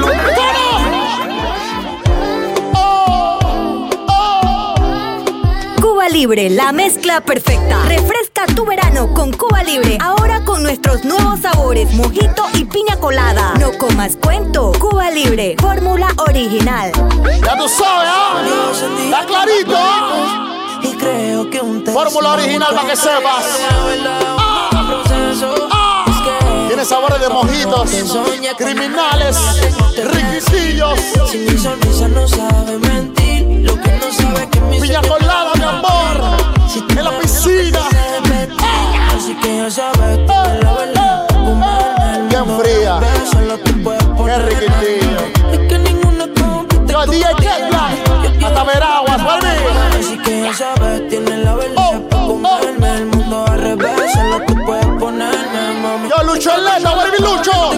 [0.00, 0.20] Lo que-
[5.82, 7.82] Cuba Libre, la mezcla perfecta.
[7.86, 9.98] Refresca tu verano con Cuba Libre.
[10.00, 13.54] Ahora con nuestros nuevos sabores, mojito y piña colada.
[13.58, 14.72] No comas cuento.
[14.78, 16.92] Cuba Libre, fórmula original.
[17.44, 18.42] Ya tú sabes, ¿ah?
[19.04, 20.80] Está clarito, ¿ah?
[20.82, 23.44] Y creo que un Fórmula original para que sepas.
[25.72, 26.04] Ah.
[26.68, 27.90] Tiene sabores de mojitos,
[28.56, 29.36] criminales,
[29.96, 30.98] riquitillos.
[31.30, 35.52] Si mi sonrisa no sabe mentir, lo que no sabe es que mi Piña colada,
[35.56, 36.38] mi amor,
[36.88, 37.89] en la piscina.
[39.42, 41.26] Que ya sabes, eres la verdad.
[42.28, 43.00] Bien fría,
[44.24, 45.20] qué riquitillo.
[45.52, 46.24] Es que ninguno
[46.86, 47.90] Yo, DJ Ketla,
[48.44, 49.98] hasta Veraguas, baby.
[49.98, 54.14] Así que ya sabes, tienes la verdad para comerme el mundo al revés.
[54.14, 56.08] Es lo que puedes ponerme, mami.
[56.08, 56.50] Yo, Lucho
[56.96, 57.70] baby, Lucho.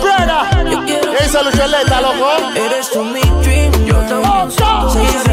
[0.00, 0.50] Frena.
[0.86, 1.66] ¿Qué dice Lucho
[2.00, 2.30] loco?
[2.54, 5.23] Eres tú mi dream, yo también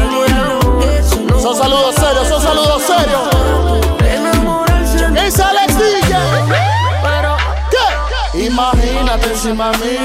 [9.42, 9.98] Mí.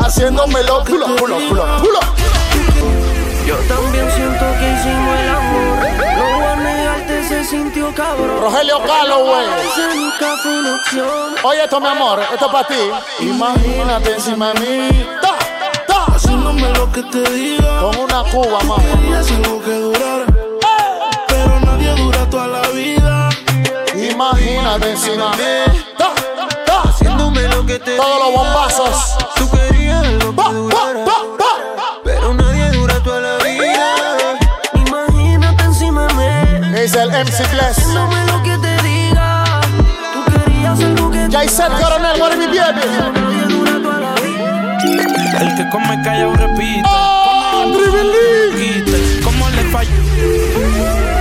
[0.00, 2.00] Haciéndomelo pulo, pulo, pulo, pulo.
[3.46, 6.16] Yo también siento que hicimos el amor.
[6.16, 8.40] No voy a negarte, se sintió cabrón.
[8.40, 9.46] Rogelio Calloway.
[11.44, 12.90] Oye esto, mi amor, esto es para ti.
[13.20, 15.06] Imagínate encima de mí.
[16.12, 17.80] Haciéndome lo que te diga.
[17.82, 18.58] Con una cuba.
[18.82, 20.26] Querías algo que durara.
[21.28, 23.28] Pero nadie dura toda la vida.
[23.94, 25.87] Imagínate encima de mí.
[27.84, 29.16] Todos los bombazos.
[29.36, 31.04] Tú querías algo que Pa, pa, durara.
[31.04, 32.00] pa, pa.
[32.04, 33.94] Pero nadie dura toda la vida.
[34.74, 36.70] Imagínate encima de mí.
[36.74, 37.86] ¿Qué dice el MC Bless?
[37.94, 39.44] Lo que te diga.
[40.12, 42.80] Tú querías algo que Jaiset Coronel, what it be, baby?
[43.14, 45.40] nadie dura toda la vida.
[45.40, 46.82] El que come callado repite.
[46.84, 47.72] ¡Oh.
[49.24, 49.58] ¿Cómo le?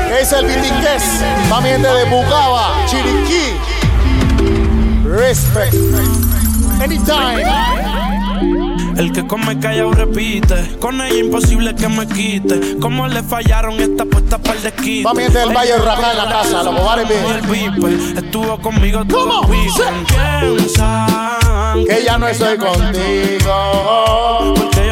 [0.07, 1.03] ¿Qué dice el Vitiques?
[1.49, 3.55] Mami gente de Bugaba, Chiriquí.
[5.05, 5.73] Respect.
[6.79, 7.43] Anytime.
[8.97, 10.77] El que come callado repite.
[10.79, 12.77] Con ella imposible que me quite.
[12.79, 15.03] ¿Cómo le fallaron esta puesta para el desquite?
[15.03, 19.43] Mami gente del Valle Racá en la casa, what it Y el estuvo conmigo todo
[19.43, 20.65] el
[21.85, 23.53] Que ya no estoy contigo.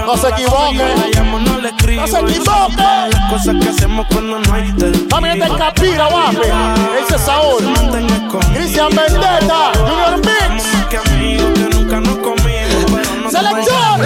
[0.06, 0.78] No se la equivoque.
[0.78, 1.62] consigo, la llamo, no
[2.08, 2.84] se equivoque.
[3.12, 5.08] Las cosas que hacemos cuando no hay testigo.
[5.10, 6.54] Mami gente en Capira, guape.
[7.08, 7.64] Ese Saúl.
[7.64, 8.54] Mantenga escondido.
[8.54, 11.65] Cristian Vendetta, Junior Mix.
[12.02, 12.86] Nos comimos.
[12.92, 14.02] Pero no te Selección.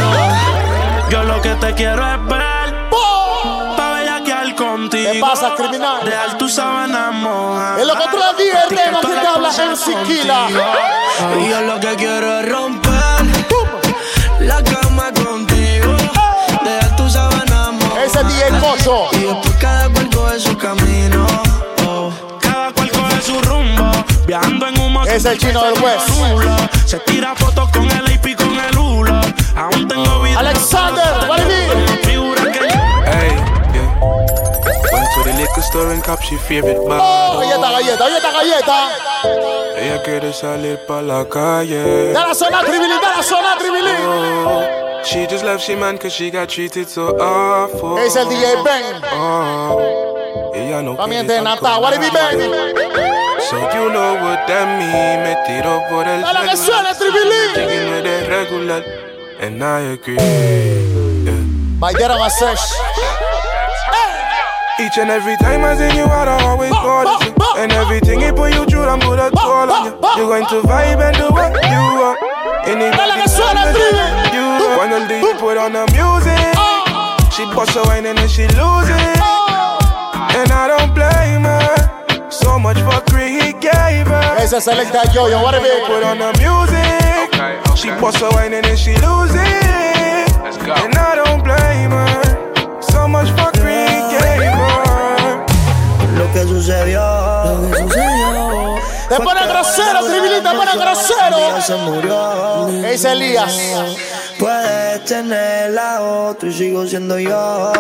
[1.10, 2.90] Yo lo que te quiero es ver.
[3.78, 5.12] Pa' bellaquear contigo.
[5.12, 6.06] ¿Qué pasa, criminal?
[6.06, 7.78] Dejar tu sábana moja.
[7.80, 10.48] En lo que otro día el tema que te habla en Siquila.
[11.40, 13.26] Y yo lo que quiero es romper
[14.42, 15.96] la cama contigo.
[16.64, 18.04] Dejar tu sábana mojada.
[18.04, 19.08] Ese DJ Mocho.
[19.14, 20.79] Y después cada cual coge su camino.
[25.10, 26.08] Es el chino del West.
[26.86, 29.12] Se tira fotos con el AP y con el hulo.
[29.56, 30.40] Aún tengo vida.
[30.40, 32.08] Alexander, what it be?
[32.08, 32.60] Figura que
[33.06, 33.36] Hey,
[33.74, 34.00] yeah.
[34.94, 37.00] Went to the liquor store and cop she favorite bar.
[37.02, 39.80] Oh, galleta, galleta, galleta, galleta.
[39.80, 42.14] Ella quiere salir pa' la calle.
[42.14, 43.96] Da la zona tribilín, da la zona tribilín.
[44.06, 44.62] Oh,
[45.04, 47.98] she just left she man cause she got treated so awful.
[47.98, 49.02] Es el DJ Ben.
[49.14, 53.09] Oh, ella no También quiere de estar Nata, what it be, Ben?
[53.50, 55.26] So you know what that mean.
[55.26, 56.96] Me tiro por el Dale que celular.
[56.96, 57.58] tribilín.
[57.58, 58.84] Eres regular.
[59.42, 60.18] And I agree.
[61.26, 61.34] Yeah.
[61.80, 62.62] Bailera Masesh.
[64.80, 67.34] Each and every time I see you out, I always call you.
[67.58, 69.94] And everything he put you through, I'm put a toll on you.
[70.16, 72.20] You're going to vibe and do what you want.
[72.70, 74.78] Anybody you want.
[74.78, 76.38] When the DJ put on the music,
[77.34, 79.20] she bust a wine and then she lose it.
[80.38, 81.59] And I don't blame her.
[82.60, 84.38] So much for free he gave her.
[84.38, 85.82] Esa selecta yo, yo, what a bit.
[85.88, 87.32] Put on the music.
[87.78, 90.30] She bust a wine and then she lose it.
[90.68, 92.82] And I don't blame her.
[92.82, 95.46] So much for free he gave her.
[96.18, 98.76] Lo que sucedió, lo que sucedió.
[99.08, 101.62] Te pone grosero, tribilita, te pone grosero.
[101.62, 102.68] Se murió.
[102.82, 103.58] ¿Qué dice Elías?
[104.38, 107.72] Puedes tener la otra y sigo siendo yo.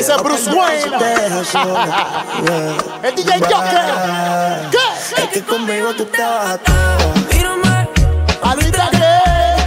[0.00, 0.82] ¿Qué dice Bruce Wayne?
[3.02, 3.84] El DJ Joker.
[4.70, 4.78] ¿Qué?
[5.22, 7.12] Es que conmigo tú te vas a todo.
[7.30, 7.86] Mírame.
[8.40, 9.20] Ahorita que.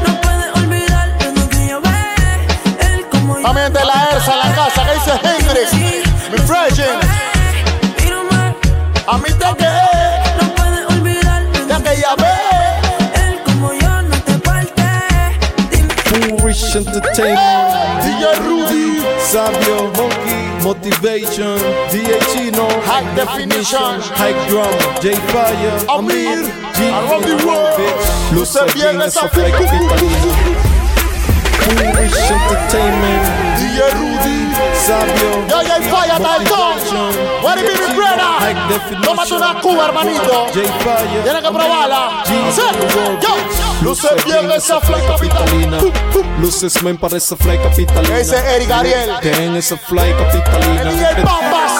[0.08, 1.90] No puedes olvidar lo que yo ve.
[2.80, 3.44] Él como yo.
[3.44, 4.84] También de la ERSA en la casa.
[4.84, 5.72] ¿Qué dice Hendrix?
[6.32, 7.00] Mi Freshen.
[9.06, 9.70] A mí te que.
[10.42, 12.34] No puedes olvidar Ya que ya ve.
[13.24, 14.82] Él como yo no te parte.
[16.40, 18.84] Foolish Entertainment, DJ Rudy,
[19.20, 19.92] Sabio,
[20.74, 21.58] Motivation,
[21.92, 28.66] DA Chino, High Definition, High Drum, J Fire, Amir, G, Around the World, Bitch, Luce
[28.74, 29.54] bien esa flick.
[31.62, 34.54] Foolish Entertainment, DJ Rudy,
[34.86, 37.42] Sabio, Yo, yo, falla, Dalton.
[37.42, 39.02] What it be, mi brother?
[39.02, 40.46] Tómate una cuba, hermanito.
[40.54, 42.24] J Fire, Tienes que probarla.
[42.24, 42.62] Sí.
[43.20, 43.36] Yo,
[43.82, 45.80] luce bien esa fly capitalina.
[46.40, 48.20] Luces men para esa fly capitalina.
[48.20, 49.20] Ese es Eric Ariel.
[49.22, 50.84] Ten esa fly capitalina.
[50.84, 51.72] DJ Bambas.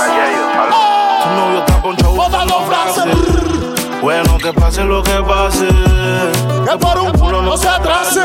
[1.24, 2.14] Tu novio está ponchado.
[2.16, 3.43] Bota los brazos.
[4.04, 5.66] Bueno, que pase lo que pase.
[6.70, 8.22] Que por un culo no se atrase.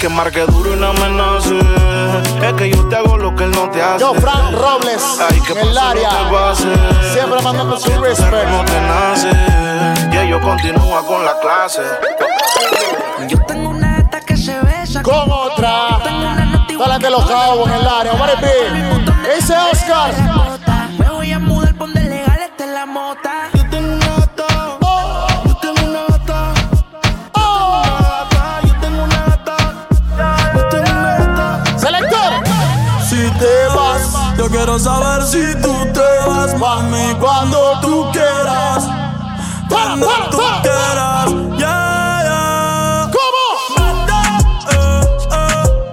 [0.00, 1.58] Que marque duro y no amenace.
[2.42, 4.00] Es que yo te hago lo que él no te hace.
[4.00, 6.10] Yo, Frank Robles, Ay, que en el área.
[6.10, 6.68] lo que pase.
[7.12, 8.64] Siempre mandando su No respect.
[8.66, 9.30] te nace.
[10.12, 11.82] Y ellos continúan con la clase.
[13.28, 15.02] Yo tengo una que se besa.
[15.02, 15.98] Con otra.
[16.78, 18.14] Dale de los cabos en el área.
[18.14, 19.36] What it be?
[19.36, 20.12] Ese Oscar.
[34.70, 38.84] Quiero saber si tú te vas, mami, cuando tú quieras.
[39.68, 41.26] Cuando tú quieras,
[41.58, 43.10] yeah, yeah.
[43.10, 43.42] ¿Cómo?
[43.78, 44.06] Eh,
[44.70, 45.44] eh,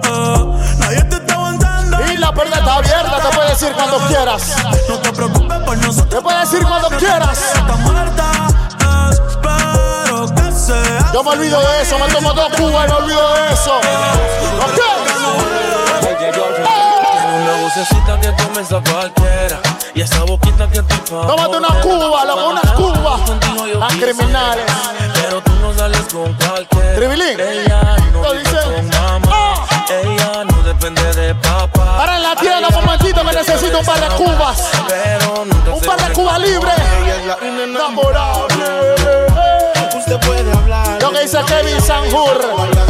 [0.04, 0.76] eh.
[0.78, 1.96] Nadie te está aguantando.
[2.12, 3.20] Y la puerta está abierta.
[3.20, 4.56] Te puedes decir cuando quieras.
[4.88, 6.08] No te preocupes por nosotros.
[6.10, 7.38] Te puedes decir cuando quieras.
[7.54, 8.30] Está muerta,
[9.10, 11.10] espero que sea.
[11.12, 11.98] Yo me olvido de eso.
[11.98, 13.76] Me tomo dos cubas y me olvido de eso.
[13.76, 14.98] ¿Ok?
[17.68, 19.60] Vocecita que tomes a cualquiera
[19.94, 23.20] Y esa boquita que te Tómate una cuba, loco, una cuba.
[23.78, 24.64] Las criminales.
[25.12, 27.38] Pero tú no sales con cualquiera Tribilín.
[27.38, 33.20] Ella no con mamá Ella no depende de papá Para en la tienda, un momentito
[33.22, 34.70] que necesito un par de cubas.
[34.88, 36.74] Pero nunca Un par de cubas libres.
[37.42, 38.96] Enamorable.
[39.94, 41.02] Usted puede hablar.
[41.02, 42.87] Lo que dice Kevin Sanjur.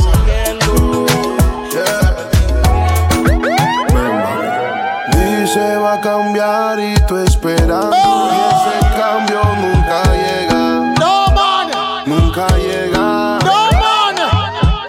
[6.08, 7.94] Cambiar y tú esperando.
[7.94, 10.94] Y ese cambio nunca llega.
[10.98, 11.68] No, man.
[12.06, 13.38] Nunca llega.
[13.44, 14.16] No, man.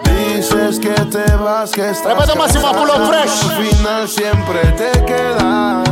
[0.04, 3.44] Dices que te vas, que estás Respeto máximo a Pulo Fresh.
[3.44, 5.88] Al final siempre te quedas.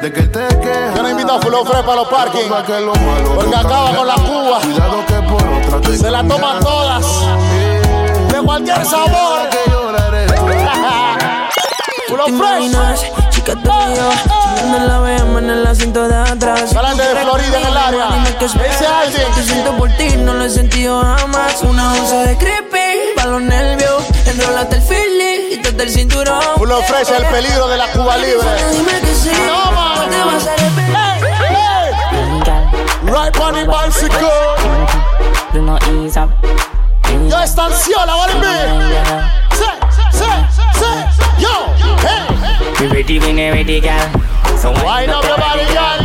[0.00, 0.96] De que te quejas.
[0.96, 2.48] Yo no invito a Fulo Fresh para los parking.
[2.48, 4.60] Pa' que lo malo Porque acaba con la Cuba.
[4.62, 7.04] Cuidado que por otra te Se la toman todas.
[8.32, 9.81] De cualquier sabor.
[12.16, 12.18] Tú.
[12.18, 12.64] ¿Te Fresh.
[12.64, 13.06] imaginas?
[13.30, 14.10] Chica tú y yo,
[14.56, 16.74] chingando en la BM en el asiento de atrás.
[16.74, 18.08] Adelante de Florida en el área.
[18.40, 19.32] Dice alguien.
[19.34, 21.62] Te siento por ti, no lo he sentido jamás.
[21.62, 24.04] Una onza de creepy, pa' los nervios.
[24.26, 26.42] Enrólate el feeling, quítate el cinturón.
[26.56, 28.48] Fulo Fresh, el peligro de la Cuba libre.
[28.72, 30.92] Dime que sí, No, te vas a arrepentir.
[33.04, 34.30] Right on the bicycle.
[35.52, 36.30] Do not ease up.
[37.28, 39.56] Yo estanciola, it be?
[39.56, 39.76] Say,
[40.12, 40.36] say,
[40.72, 42.22] say, yo, hey.
[42.80, 44.08] We ready when you ready, girl.
[44.58, 46.00] So Wind up your body, girl.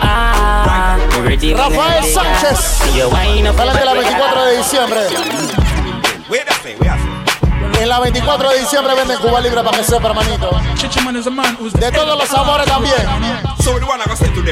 [0.00, 2.04] Ah, we ready Rafael.
[2.04, 2.58] Sánchez.
[2.58, 4.46] Salen de la your body, 24 girl.
[4.46, 5.00] de diciembre.
[7.80, 10.50] En la 24 de diciembre venden Cuba Libre para que sepa, hermanito.
[11.78, 12.94] De todos los sabores también.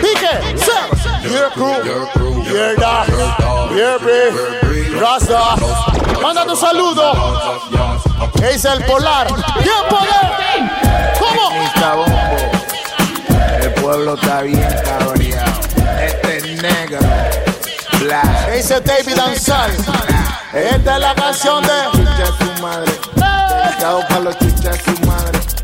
[0.03, 1.29] Pique, se.
[1.29, 3.07] Your crew, your dog,
[3.77, 5.92] your beef, Rasta.
[6.23, 7.13] Manda tu saludo.
[8.43, 9.27] Es el polar.
[9.27, 10.23] ¿Quién poder?
[11.19, 11.51] ¿Cómo?
[13.61, 15.53] El pueblo está bien cabreado.
[16.01, 17.01] Este es negro.
[18.01, 18.53] Black.
[18.53, 19.73] Dice David Ansal.
[20.53, 21.91] Esta es la canción de.
[21.93, 22.93] Chucha su madre.
[23.15, 25.62] Dedicado para los chuchas su madre.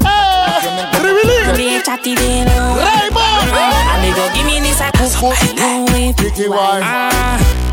[1.02, 2.48] Ribilín.
[2.76, 3.48] Raymond.
[3.94, 4.90] Amigo, give me this a
[6.22, 6.84] Ricky White.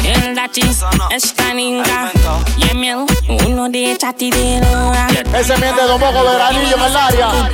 [0.03, 0.61] El dachi,
[1.09, 2.11] esta ninga
[2.57, 3.05] Y el miel,
[3.47, 4.91] uno de chatidero
[5.33, 7.51] Ese miente de un poco veranillo en el área.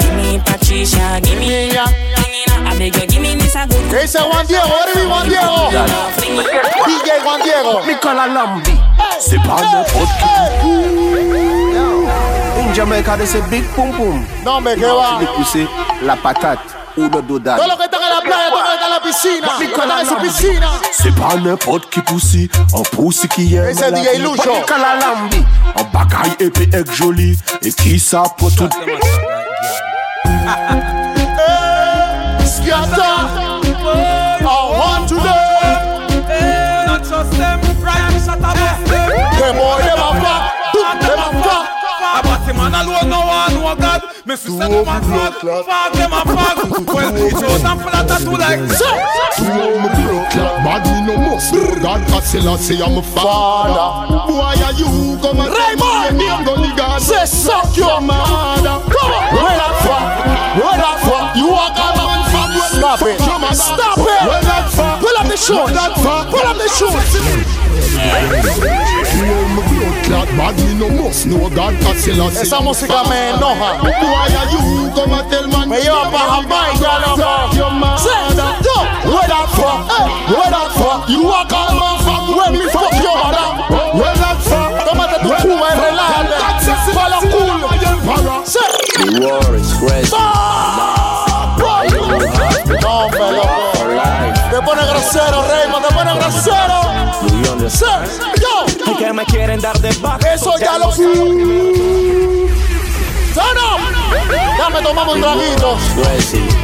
[0.00, 1.70] Gimme Patricia, gimme
[2.66, 4.64] Amigo, gimme this a good ¿Qué dice Juan Diego?
[4.64, 5.70] Ahora Juan Diego.
[6.86, 7.80] DJ Juan Diego.
[7.86, 8.78] Nicolas Lambi.
[9.18, 10.10] C'est pas n'importe
[10.62, 12.31] qui.
[12.58, 14.24] In Jamaica, they say big pum pum.
[14.44, 15.18] No, me que va.
[15.20, 15.66] Le pousser
[16.02, 16.60] la patate
[16.96, 17.56] ou le dodane.
[17.58, 19.46] Todos los que están en la playa, todos los que están en la piscina.
[19.46, 20.68] Los que están en su piscina.
[20.92, 24.22] C'est pas n'importe qui poussi, un poussi qui aime Ese la DJ vie.
[24.22, 24.52] Lucho.
[24.52, 25.44] Nicolas Lambi.
[25.76, 28.68] Un bagaille épais et joli et qui ça pour tout.
[43.72, 44.26] No one know God.
[44.26, 46.94] Me see say them a fuck, fuck them a fuck.
[46.94, 48.60] Well, he chose and full of tattoo like
[50.62, 51.54] Bad me no must.
[51.82, 54.32] God cause Selassie I'm a father.
[54.32, 56.18] Why are you come and Raymond.
[56.18, 57.00] Me and gully God.
[57.02, 58.82] Say suck your mother.
[58.90, 59.71] Come on.
[62.92, 63.16] Stop it.
[63.56, 64.04] Stop it.
[64.04, 65.00] Where that fuck?
[65.00, 65.56] Pull up the shoes.
[65.56, 66.28] Where that fuck?
[66.28, 66.92] Pull up the shoes.
[70.36, 73.80] Bad me no must know God cause Selassie Esa música me enoja.
[73.80, 77.56] Why are you come and tell man Me lleva pa' Jamaica, loco.
[77.56, 78.12] Your mother Say,
[78.60, 78.76] yo,
[79.08, 79.88] where that fuck?
[79.88, 81.08] Hey, where that fuck?
[81.08, 83.72] You walk out of fuck when me fuck your mother.
[83.96, 84.84] Where that fuck?
[84.84, 86.36] Tómate tu cuba y relájate.
[86.92, 87.72] Pa' los culos.
[88.44, 88.60] Say,
[89.00, 90.11] The war is crazy.
[95.02, 96.82] Grosero, Raymond, te pone grosero.
[97.68, 97.86] Say,
[98.40, 100.34] yo, Que me quieren dar de baja.
[100.34, 101.08] eso ya lo Turn
[103.58, 103.80] up.
[104.58, 105.76] Dame, tomamos un traguito.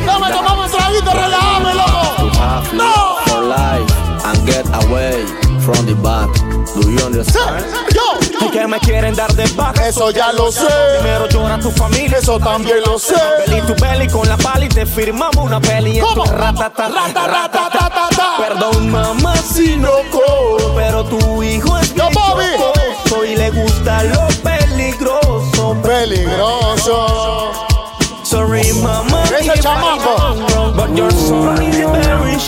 [0.06, 2.30] Dame, tomamos un traguito, relájame, loco.
[2.74, 4.07] No.
[4.28, 5.24] And get away
[5.64, 6.28] from the back.
[6.74, 7.64] Do you understand?
[7.94, 9.88] Yo, Que me quieren dar de baja.
[9.88, 10.66] eso ya lo sé.
[11.00, 12.18] Primero llora tu familia.
[12.18, 13.14] Eso también lo sé.
[13.46, 15.98] Belly tu belly con la pali y te firmamos una peli.
[15.98, 16.24] en tu ¿Cómo?
[16.26, 16.88] ratata.
[16.88, 18.36] Rata, rata, ta, ta, ta.
[18.38, 23.26] Perdón, mamá, si no cobro, pero tu hijo es Yo, Bobby.
[23.32, 25.76] y le gusta lo peligroso.
[25.82, 27.52] Peligroso.
[28.24, 29.22] Sorry, mama.
[29.38, 30.34] Ese chamaco.
[30.76, 32.38] But your son is very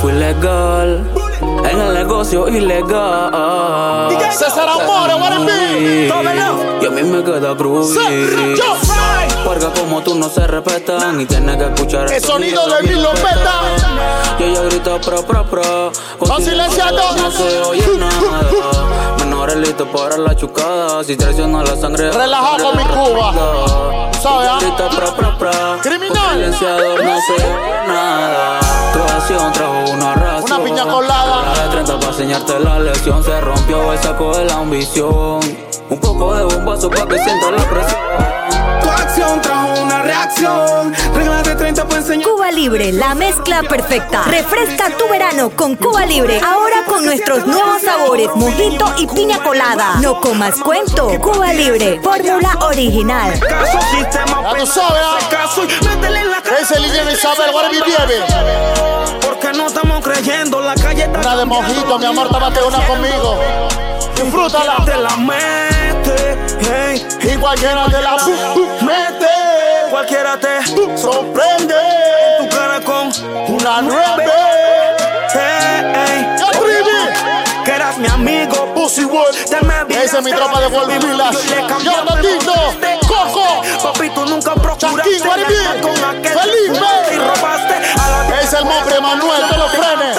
[0.00, 1.04] fui legal
[1.70, 4.16] en el negocio ilegal.
[4.32, 5.14] César Amore?
[6.80, 7.54] Y a mí me queda.
[7.56, 8.76] Yo,
[9.44, 13.60] Porque como tú no se respetan y tienes que escuchar El sonido de Mil Lopeta.
[14.38, 15.92] Y ella grita pro pro pro.
[16.18, 17.16] Con silenciado.
[17.16, 19.16] No se oye nada.
[19.18, 21.04] Menores listos para la chucada.
[21.04, 22.10] Si traiciona la sangre.
[22.10, 24.10] Relajado mi Cuba.
[24.22, 24.58] ¿Sabes, ah?
[24.60, 25.50] Grita pro pro pro.
[25.82, 26.16] Criminal.
[26.16, 28.69] Con silenciador no se oye nada.
[29.20, 30.44] Tu acción trajo una ración.
[30.44, 31.52] Una piña colada.
[31.54, 33.22] La de 30 para enseñarte la lección.
[33.22, 35.40] Se rompió el saco de la ambición.
[35.90, 38.00] Un poco de bombazo para que sientas la presión.
[38.82, 40.94] Tu acción trajo una reacción.
[41.14, 42.28] Reglas de 30 para enseñar.
[42.30, 44.22] Cuba Libre, la mezcla perfecta.
[44.22, 46.40] Refresca tu verano con Cuba Libre.
[46.40, 49.96] Ahora con nuestros nuevos sabores, mojito y piña colada.
[50.00, 51.08] No comas cuento.
[51.20, 53.38] Cuba Libre, fórmula original.
[53.38, 54.42] Caso sistema.
[54.44, 55.18] Ya tú sabes, ah.
[55.30, 56.56] Caso y métele en la cara.
[56.58, 56.80] Ese
[57.12, 57.50] Isabel,
[59.56, 60.60] no estamos creyendo.
[60.60, 63.38] La calle está Una de mojito, mi amor, tómate una conmigo.
[64.14, 64.84] Disfrútala.
[64.84, 66.38] Te la mete.
[66.60, 67.06] Hey.
[67.22, 68.16] Y cualquiera te la
[68.82, 69.26] mete.
[69.90, 71.74] Cualquiera te sorprende.
[72.38, 73.10] Tu cara con
[73.48, 74.26] una nueve.
[75.32, 76.26] Hey.
[77.64, 78.74] Que eras mi amigo.
[78.74, 79.34] Pussy Wood.
[79.90, 81.38] Esa es mi tropa de Wolf Village.
[81.82, 81.92] Yo.
[83.06, 83.62] Coco.
[83.82, 85.18] Papi, tú nunca procuraste
[85.80, 86.99] con aquel Felipe.
[88.60, 90.16] El mofre Manuel de los frenes.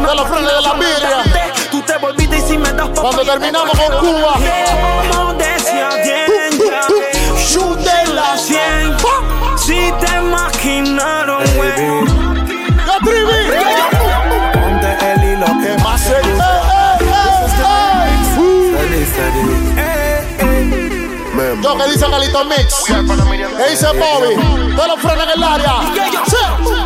[0.00, 1.22] De los frenes de la birria.
[1.70, 4.34] Tú te volviste y si me das pa' Cuando terminamos con Cuba.
[5.10, 6.80] Como decía bien, ya,
[7.38, 8.96] Shoot de la 100
[9.56, 11.42] Si te imaginaron,
[22.30, 22.84] traguito mix.
[22.86, 24.74] ¿Qué dice Bobby?
[24.76, 25.74] Todos los frenos en el área.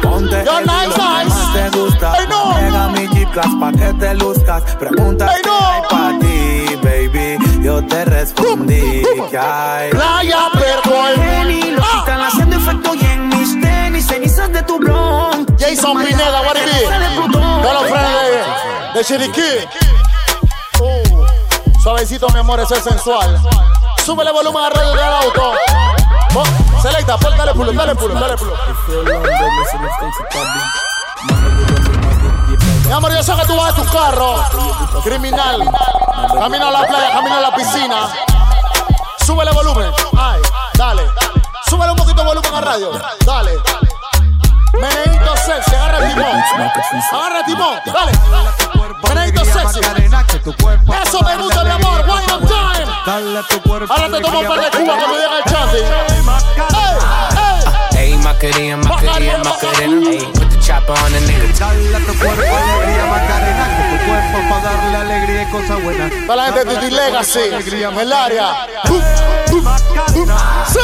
[0.03, 1.71] Ponte Yo nice, nice.
[1.71, 2.13] te gusta.
[2.19, 2.59] Ey, no.
[2.59, 4.63] Llega mi Jeep Class pa' que te luzcas.
[4.77, 5.59] Pregunta Ey, no.
[5.59, 7.63] qué hay pa' ti, baby.
[7.63, 9.91] Yo te respondí que hay.
[9.91, 11.99] Playa lo Ah.
[11.99, 15.47] están haciendo efecto y en mis tenis, cenizas de tu blon.
[15.59, 17.33] Jason Pineda, what it be?
[17.33, 18.13] Todos los frenos
[18.93, 19.41] de, de Chiriquí.
[20.81, 23.41] Uh, suavecito, mi amor, eso es sensual.
[24.05, 25.53] Súbele volumen alrededor del auto.
[26.83, 28.53] Selecta, dale pulo, dale pulo, dale pulo.
[32.85, 34.45] Mi amor, yo sé que tú vas a tu carro,
[35.03, 35.59] criminal.
[36.39, 38.09] Camino a la playa, camino a la piscina.
[39.25, 39.91] Súbele volumen.
[40.19, 40.43] Ay,
[40.75, 41.11] dale.
[41.67, 42.93] Súbele un poquito volumen a radio.
[43.25, 43.59] Dale.
[44.75, 46.43] Meneito sexy, agarra el timón.
[47.13, 48.13] Agarra el timón, dale.
[49.09, 49.81] Meneito sexy.
[49.81, 52.05] Eso me gusta, mi amor.
[52.07, 52.87] Wine on time.
[53.07, 53.93] Dale tu cuerpo.
[53.93, 55.77] Ahora te tomo un par de cubas cuando llega el chanti.
[56.77, 56.95] Ey,
[57.97, 58.13] ey.
[58.13, 60.11] Ey, Macarena, Macarena, Macarena.
[60.11, 61.59] Ey, put the chopper on the nigga.
[61.59, 63.65] Dale a tu cuerpo alegría, Macarena.
[63.77, 66.13] Que tu cuerpo pa' darle alegría y cosas buenas.
[66.27, 68.67] Para la gente de Legacy, en el área.
[70.69, 70.81] Sí.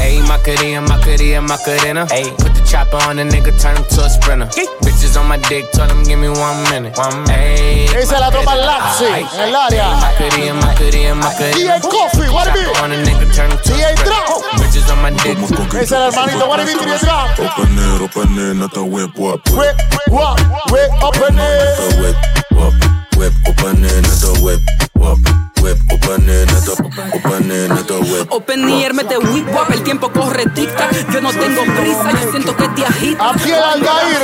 [0.00, 2.06] Ey, Macarena, Macarena, Macarena.
[2.10, 4.46] Ey, put the chopper on the nigga, turn him to a sprinter.
[4.82, 6.96] Bitches on my dick, tell him give me one minute.
[6.96, 7.94] One minute.
[7.94, 9.96] Esa es la tropa Laxi, en el área.
[9.96, 11.78] Macarena, Macarena, Macarena.
[11.78, 12.62] DJ Coffee, what it be?
[12.80, 14.40] On a nigga, turn him to a sprinter.
[14.58, 15.38] Bitches on my dick.
[15.74, 17.38] Ese es el hermanito, what it be, DJ Drop.
[17.38, 19.40] Open it, open it, not a whip, wap.
[19.50, 19.76] Whip,
[20.08, 20.38] wap,
[20.70, 21.78] whip, open it.
[21.78, 22.16] A whip,
[22.52, 22.74] wap,
[23.16, 24.60] whip, open it, not a whip,
[24.96, 25.49] wap.
[25.60, 28.32] Open not a whip.
[28.32, 30.70] Open ear, mete whip wap, el tiempo corre tic
[31.12, 33.30] Yo no tengo prisa, yo siento que te agita.
[33.30, 34.22] Aquí el Aldair,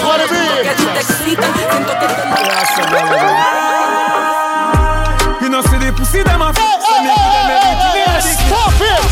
[0.62, 2.22] Que a ti te excita, siento que te
[5.42, 9.02] You know, see the pussy them a Hey, hey, hey, hey, hey, Stop it!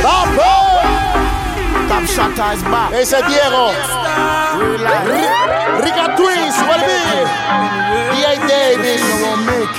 [0.00, 0.54] Stop it!
[1.88, 2.92] Top shot is back.
[2.92, 3.70] Ese es Diego.
[5.94, 6.98] Rica Twins, what it be?
[8.18, 8.34] D.A.
[8.50, 8.98] Davis.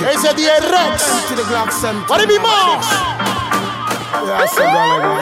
[0.00, 0.56] Ese es D.A.
[0.64, 1.04] Rex.
[1.28, 2.08] To the Glock Center.
[2.08, 2.88] What it be, Mox?
[4.24, 5.12] Yeah, so gonna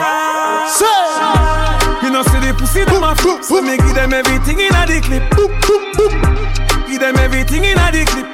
[0.70, 2.06] Say.
[2.06, 3.42] You know, see the pussy them a flip.
[3.42, 5.24] So me give them everything in a the clip.
[6.86, 8.26] Give them everything in a the clip.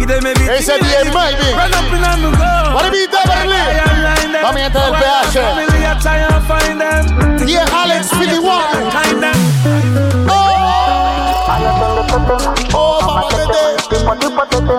[0.00, 1.04] Give them everything Ese es in a D.A.
[1.04, 1.36] the Melvin.
[1.36, 1.52] clip.
[1.52, 2.48] Run up in a me go.
[2.72, 3.60] What it be, Beverly?
[4.40, 5.36] Vamos, gente del PH.
[5.36, 7.04] Family, I try and find them.
[7.44, 7.60] D.A.
[7.76, 8.40] Alex 51.
[8.88, 9.20] Find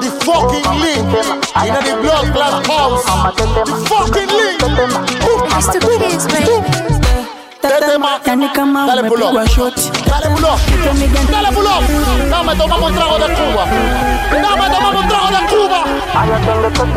[0.10, 1.08] the fucking link
[1.68, 3.04] in the blood class house.
[3.88, 4.62] Fucking link.
[5.52, 5.82] Mr.
[5.82, 6.97] Critics, baby.
[7.62, 8.20] Tetema.
[8.26, 9.32] Yani kama Dale pull up.
[9.32, 9.82] umepigwa shoti.
[10.10, 10.60] Dale pull up.
[11.32, 11.84] Dale pull up.
[12.32, 13.64] Dame, tomamos un trago de Cuba.
[14.44, 16.88] Dame, tomamos un trago de Cuba.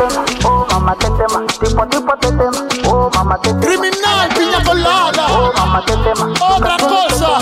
[3.61, 5.25] Criminal, piña colada.
[6.55, 7.39] Otra cosa.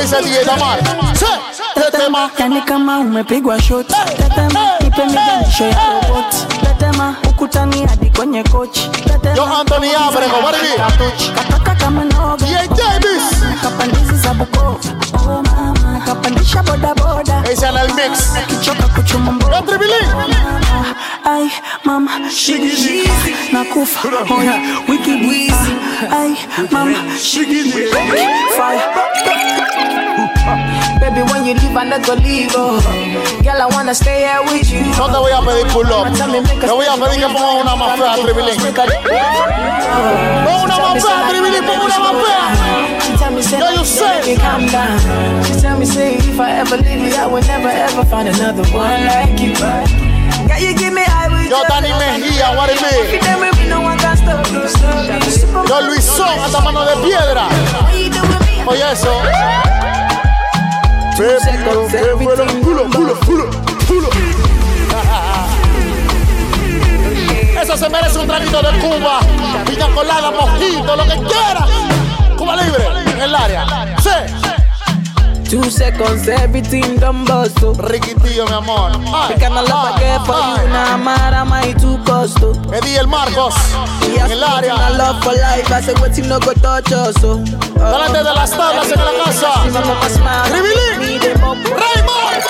[0.00, 0.78] Ese es DJ Damar.
[1.14, 1.26] Sí.
[1.74, 2.30] Tetema.
[2.38, 3.94] Yani kama umepigwa shoti.
[4.16, 6.36] Tetema, nipe miganisho ya roboti.
[6.62, 6.92] Tetema, ukutani hadi kwenye kochi.
[6.92, 6.92] Tetema, Yo, Anthony Abrego, what it is?
[6.92, 6.92] Kataka kama noga.
[6.92, 6.92] DJ Davis.
[6.92, 6.93] Kapandizi za
[14.34, 14.78] Bukoba.
[15.26, 17.42] Oh mama, kapandisha boda boda.
[17.50, 18.32] Ese en el mix.
[18.48, 19.56] Kichoka kuchuma mboga.
[19.56, 20.08] Yo, Tribilín.
[21.24, 21.50] Ay,
[21.84, 23.08] mama, shigiji
[23.52, 24.54] nakufa moya
[24.88, 25.72] wiki wizi.
[26.10, 26.34] Ay,
[26.70, 27.86] mama, shigiji
[28.56, 30.03] fire.
[31.00, 32.52] Baby, when you leave, I never leave.
[32.54, 32.78] Oh.
[33.42, 34.84] Girl, I wanna stay here with you.
[34.96, 36.06] No te voy a pedir pull up.
[36.14, 38.60] Te voy a pedir que ponga una más fea, Tribilín.
[40.44, 42.44] Pon una más fea, Tribilín, pon una más fea.
[43.04, 44.36] She tell me, say, Yeah, you say.
[44.36, 44.98] calm down.
[45.44, 48.64] She tell me, say, if I ever leave you, I will never ever find another
[48.72, 49.52] one like you.
[50.46, 53.24] Yeah, you give me high with Yo, Dani Mejía, what it Every is?
[53.24, 54.60] day with me, no one can stop you.
[54.62, 55.30] You.
[55.30, 57.48] Super- Yo, Luisón, hasta mano de piedra.
[57.82, 58.64] What you do with me?
[58.66, 59.10] Oye, eso.
[61.16, 63.50] Culo, culo, culo,
[63.86, 64.10] culo.
[67.62, 69.20] Eso se merece un traguito de Cuba.
[69.64, 71.66] Piña colada, mojito, lo que quiera.
[72.36, 73.64] Cuba libre, en el área.
[74.02, 74.43] Sí.
[75.54, 77.62] Two seconds, everything done bust.
[77.62, 77.74] oh.
[77.74, 78.90] Riquitillo, mi amor.
[79.14, 82.38] Ay, of love I get for ay, you, now am I too cost?
[82.42, 82.54] oh.
[82.72, 83.54] Eddie el Marcos,
[84.00, 84.74] Yes, en el área.
[84.74, 87.14] I love for life, I say what you no go touch us.
[87.22, 87.38] Oh.
[87.38, 89.52] Delante de las tablas en la casa.
[90.50, 92.44] Tribilín, Raymond.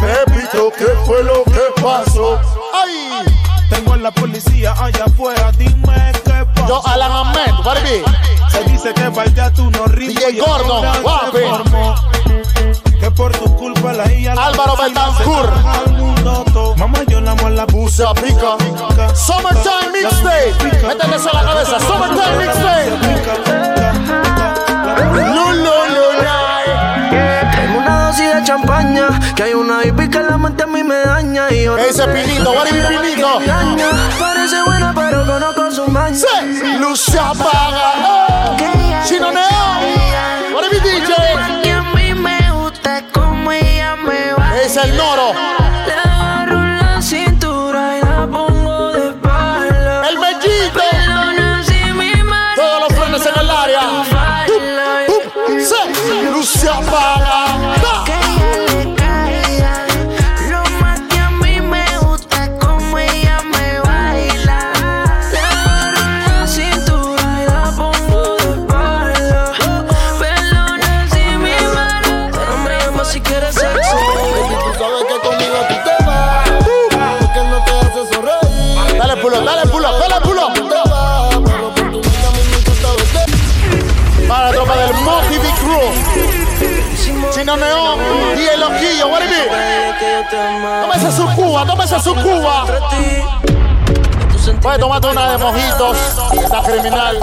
[0.00, 2.38] Pepito, ¿qué fue lo que pasó?
[2.72, 3.26] Ay,
[3.70, 6.12] Tengo a la policía allá afuera, dime.
[6.68, 8.02] Yo Alan Ahmed, Barbie.
[8.48, 11.38] Se dice que Valdea tú no ritmo DJ Gordon, guapi.
[13.00, 15.52] ¿Qué por tu culpa la hija Álvaro Betancourt.
[16.76, 18.56] Mamá, yo la amo a la Se pica.
[19.14, 20.54] Summertime Mixtape.
[20.86, 21.78] Métete eso a la cabeza.
[21.80, 22.90] Summertime Mixtape.
[28.46, 32.06] Champaña, que hay una hippie que la mente a mí me daña y yo Ese
[32.06, 33.40] Pinito, what is Pinito?
[34.20, 36.16] Parece buena pero conozco su maña.
[36.78, 38.56] Luz se apaga.
[39.04, 40.54] Chino Neo.
[40.54, 41.65] What is DJ?
[91.56, 92.64] Cuba, tómese su cuba.
[94.62, 95.96] Puede tomarte una de mojitos,
[96.32, 97.16] está criminal.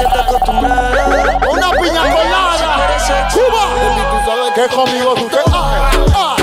[1.51, 2.97] Una piña colada.
[3.31, 4.53] Cuba.
[4.55, 5.38] Que conmigo tú te.
[5.51, 6.43] Ay, ay,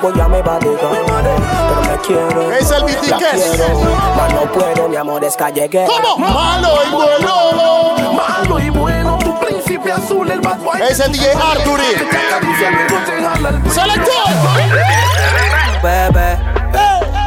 [0.00, 0.90] hago ya me va a dejar.
[0.90, 2.52] Pero me quiero.
[2.52, 3.18] Es el la BTK.
[3.18, 3.80] quiero,
[4.16, 5.90] mas no puedo, mi amor, es callejero.
[5.90, 6.18] ¿Cómo?
[6.18, 8.12] Malo y bueno.
[8.12, 10.80] Malo y bueno, tu príncipe azul, el bad boy.
[10.82, 11.82] Es el DJ Arturi.
[13.72, 14.14] Selector.
[15.82, 16.38] Bebé,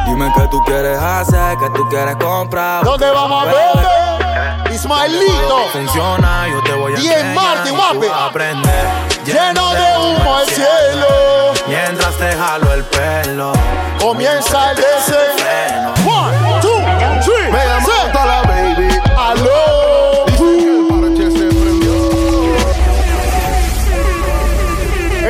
[0.06, 2.84] dime qué tú quieres hacer, qué tú quieres comprar.
[2.84, 4.72] ¿Dónde vamos a ver?
[4.72, 5.68] Ismaelito.
[5.72, 7.98] Funciona, yo te voy a Y en enseñar, Marte, tú guapi.
[7.98, 8.86] vas a aprender.
[9.24, 11.53] Lleno de humo el cielo.
[11.74, 13.52] Mientras te jalo el pelo.
[13.98, 15.92] Comienza el desenfreno.
[16.06, 16.78] One, two,
[17.24, 17.50] three.
[17.50, 18.88] Me toda la baby.
[19.16, 20.24] Aló.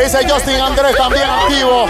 [0.04, 1.86] Ese Justin Andrés también activo.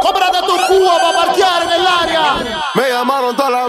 [0.00, 2.34] Cómprate tu cuba para parquear en el área.
[2.74, 3.59] Me llamaron toda la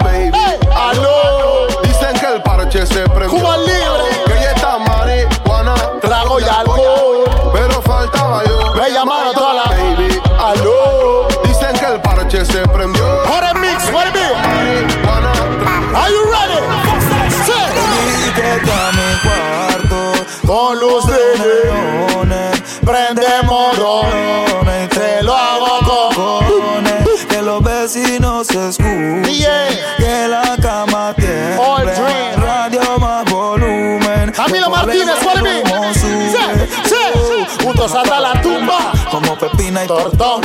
[39.84, 40.40] Y Tortón.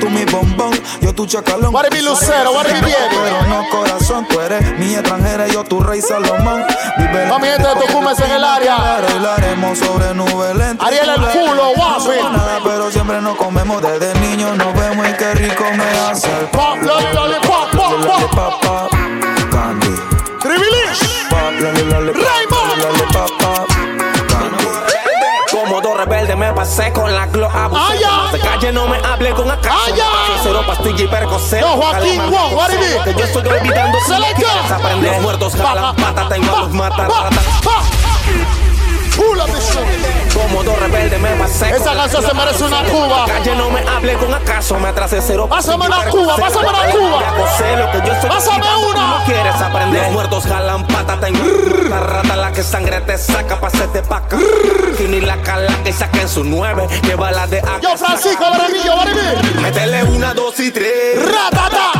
[0.00, 1.72] Tú mi bombón, yo tu chacalón.
[1.72, 2.52] What it be, Lucero?
[2.52, 3.22] What it be, Diego?
[3.22, 6.64] Pero no corazón, tú eres mi extranjera yo tu rey Salomón.
[6.98, 8.76] Vive Mami, gente de Tucumán en el área.
[8.76, 10.86] Bailaremos sobre nubes lentas.
[10.86, 12.18] Ariel el culo, guapi.
[12.32, 14.56] No pero siempre nos comemos desde niños.
[14.56, 18.62] Nos vemos y qué rico me hace el Pop, pop, pop, pop.
[18.62, 18.90] pop,
[19.50, 19.94] candy.
[21.30, 22.12] Pop, loli,
[25.96, 27.50] Rebeldes me pasé con la glow
[28.00, 28.32] ya.
[28.32, 29.46] De calle no me hable con
[29.96, 30.06] ya.
[30.42, 31.68] Cero pastilla y percocero.
[31.68, 32.20] No, Joaquín
[32.72, 33.12] it be?
[33.12, 34.34] Que yo estoy olvidando si Selecta.
[34.36, 35.12] quieres aprender.
[35.12, 37.42] Los muertos jalan pata, tengo los mata rata.
[40.82, 43.24] Rebeldes me pasé Esa canción se merece una cuba.
[43.26, 44.78] Calle no me hable con acaso.
[44.78, 47.22] Me atrasé cero Pásame una cuba, pásame una cuba.
[47.76, 49.18] lo que yo estoy Pásame una.
[49.18, 50.02] No quieres aprender.
[50.02, 51.38] Los muertos jalan pata, tengo
[51.88, 54.38] la rata la que sangre te saca, pasete pa' acá.
[54.96, 57.80] Tini la cala que saquen su nueve, que bala de acá.
[57.82, 59.60] Yo, Francisco it be?
[59.60, 61.18] Métele una, dos y tres.
[61.22, 61.92] Ratata.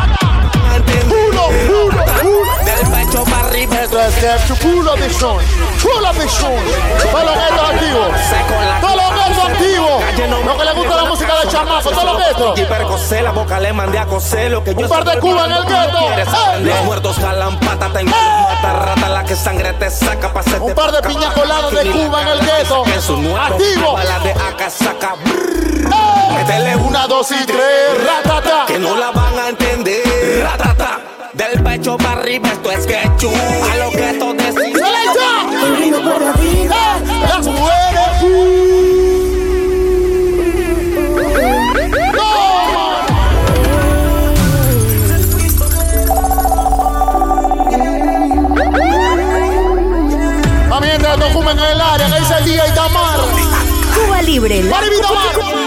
[1.28, 2.71] Uno, uno, uno.
[5.82, 6.48] Pull up this shit.
[7.10, 8.08] Todos los gatos activos.
[8.80, 10.02] Todos los gatos activos.
[10.46, 11.90] Lo que le gusta la música de chamaco.
[11.90, 12.58] Todos los gatos.
[12.58, 15.52] Y la boca le mandé a coser lo que yo Un par de cubas en
[15.52, 15.98] el gueto.
[16.16, 16.60] ¡Eh!
[16.60, 21.02] Los muertos jalan pata, tengo mata rata, la que sangre te saca, Un par de
[21.02, 22.84] piña coladas de la Cuba en el gueto.
[22.84, 23.92] Activo.
[23.92, 25.16] Bala de acá saca.
[25.26, 26.34] ¡Eh!
[26.34, 28.04] Métele Una, dos y tres.
[28.04, 28.64] Ratata.
[28.66, 29.21] que no la van
[31.96, 32.96] para arriba, esto es que.
[32.96, 34.12] A lo que
[35.76, 37.00] brindo por la vida.
[37.28, 37.82] Las mujeres.
[51.32, 53.20] Fumen en el área, que dice el día y Tamar.
[53.94, 55.62] Cuba Libre, la mi Tamar.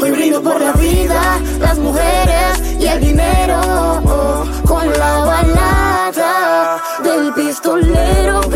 [0.00, 3.75] Hoy brindo por la vida, las mujeres y el dinero.
[7.02, 8.55] Del pistolero.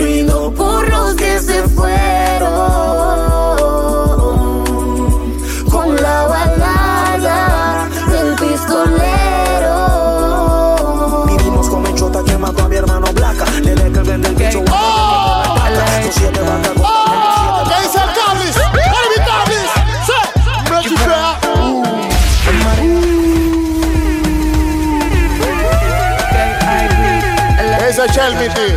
[28.40, 28.74] Miti.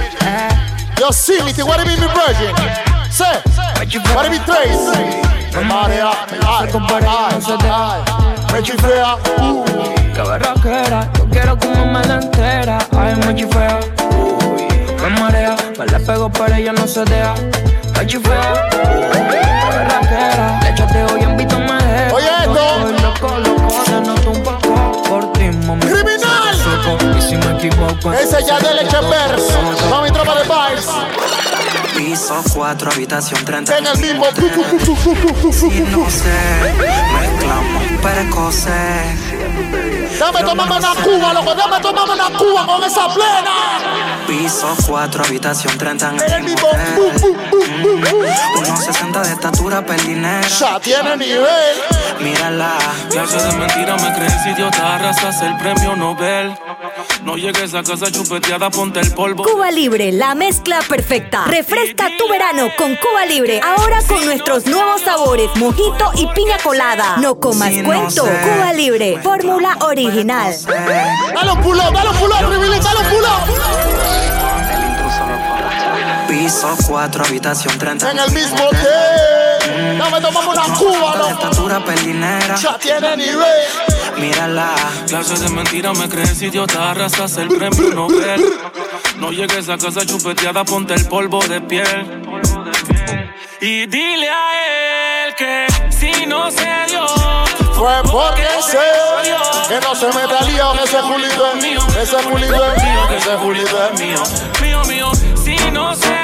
[1.00, 2.54] Yo sí, Miti, what do you mean, mi virgin?
[3.10, 3.24] Sí.
[4.14, 4.92] What do you mean, Trace?
[5.66, 7.06] María, ay, ay,
[7.64, 8.04] ay.
[8.52, 9.18] Reggie Fea.
[10.14, 12.78] Qué barraquera, yo quiero como me la entera.
[12.98, 13.80] Ay, me chifea,
[14.18, 14.68] uy,
[15.02, 15.56] me marea.
[15.80, 17.34] Me la pego, pero ella no se deja.
[17.98, 20.60] Me chifea, uy, qué barraquera.
[20.62, 20.83] Le echaste
[28.20, 29.54] Ese ya de leche verse.
[29.90, 30.88] Mami, tropa de vibes.
[31.96, 33.78] Piso 4, habitación 30.
[33.78, 34.26] En el mismo.
[34.26, 36.40] Y no sé,
[37.20, 39.34] mezclamos precoces.
[40.20, 41.56] Dame tomame una cuba, loco.
[41.56, 43.52] Dame tomame una cuba con esa plena.
[44.28, 46.68] Piso 4, habitación 30 en el mismo.
[48.58, 50.48] Unos 60 de estatura, pelinera.
[50.48, 51.78] Ya tiene nivel.
[52.20, 52.78] Mírala.
[53.10, 56.58] Clase de mentira me crees idiota, arrasas el premio Nobel.
[57.24, 59.44] No llegues a casa chupeteada, ponte el polvo.
[59.44, 61.46] Cuba Libre, la mezcla perfecta.
[61.46, 63.62] Refresca tu verano con Cuba Libre.
[63.64, 67.16] Ahora con nuestros nuevos sabores, mojito y piña colada.
[67.18, 68.26] No comas Sí, no cuento.
[68.26, 68.40] sé.
[68.44, 70.54] Cuba Libre, fórmula original.
[71.34, 73.04] Dale un pulo, dale pulo, privilegio, dale.
[76.28, 79.98] Piso 4, habitación 30 En el mismo hotel.
[79.98, 81.30] Dame tomame una cuba, de loco.
[81.30, 82.56] estatura, pelinera.
[82.56, 83.46] Ya tiene nivel.
[84.18, 84.76] Mírala.
[85.08, 88.42] Clase de mentira me crees idiota, arrasas el premio Nobel.
[89.18, 92.22] No llegues a casa chupeteada, ponte el polvo de piel.
[93.62, 97.06] Y dile a él que si no se dio,
[97.74, 98.80] Fue porque sé
[99.70, 103.08] que no se meta lío, que ese culito es mío, que ese culito es mío,
[103.08, 104.24] que ese culito es mío.
[104.62, 105.12] mío, mío,
[105.44, 106.23] si no se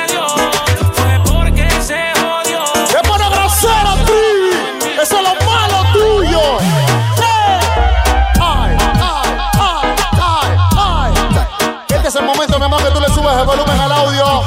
[12.10, 14.42] es el momento, mi amor, que tú le subes el volumen al audio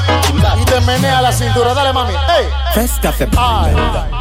[0.60, 1.72] y te menea la cintura.
[1.72, 2.12] Dale, mami.
[2.12, 2.48] ¡Ey!
[3.36, 3.72] ¡Ay!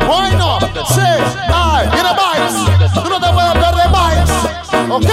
[0.06, 1.02] Bueno, sí,
[1.52, 2.94] ay, viene vibes.
[2.94, 4.30] Tú no te puedes perder vibes.
[4.92, 5.10] ¿Ok?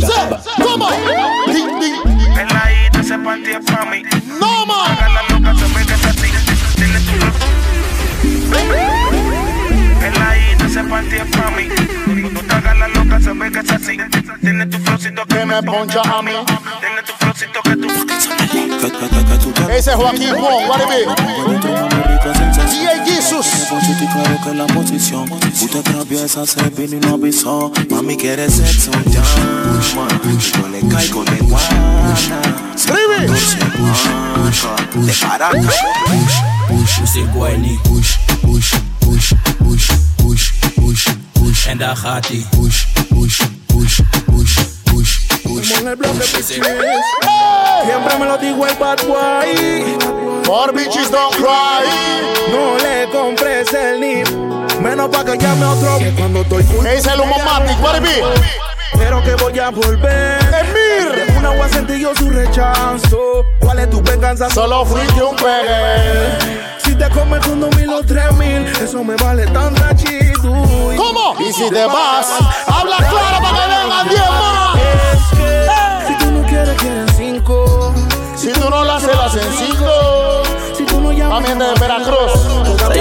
[0.00, 0.90] Sí, ¿cómo?
[1.46, 1.96] Ding, ding.
[2.38, 4.02] En la isla ese party es pa' mí.
[4.38, 4.92] No, man.
[4.92, 5.78] Haga la loca, se tu
[10.04, 10.36] En la
[10.66, 10.80] ese
[11.16, 12.11] es pa' mí.
[13.32, 13.96] Se ve que es así.
[14.40, 16.32] Tiene tu flowcito que Que me poncha a mí.
[16.80, 17.88] Tiene tu flowcito que tú.
[19.70, 21.06] Ese es Joaquín Wong, what it be?
[22.70, 23.46] DJ Jesus.
[23.70, 28.50] Bonito y claro que la posición Usted atraviesa, se vino y no avisó Mami quiere
[28.50, 32.42] sexo, llama Yo le caigo de guana
[32.74, 33.28] Escribe.
[35.06, 35.74] De Caracas
[37.06, 41.11] Zigweni push, push, push, push, push, push, push.
[41.72, 42.46] En daar gaat hij.
[42.50, 45.70] Push, push, push, push, push, push.
[45.70, 46.44] en el bloque push.
[47.84, 49.96] Siempre me lo digo el bad boy.
[50.42, 51.86] For bitches don't cry.
[52.50, 54.28] No le compres el nip.
[54.80, 55.98] Menos pa' que llame otro.
[55.98, 56.64] Que cuando estoy.
[56.64, 57.82] ¿Qué dice el humo Matic?
[57.82, 58.22] What it be?
[58.98, 60.38] Pero que voy a volver.
[60.42, 61.26] Emir.
[61.26, 63.46] De una voy a sentir yo su rechazo.
[63.60, 64.50] ¿Cuál es tu venganza?
[64.50, 66.71] Solo fuiste un pegue.
[66.92, 70.42] Si te comes dos mil o tres mil, eso me vale tanta chido.
[70.42, 71.34] ¿Cómo?
[71.40, 72.28] Y si te vas,
[72.66, 74.76] habla claro para que vengan 10 más.
[74.76, 77.94] Es que si tú no quieres, quieren cinco.
[78.36, 80.42] Si tú no la haces, la hacen 5.
[80.76, 82.51] Si tú no llamas, También de Veracruz.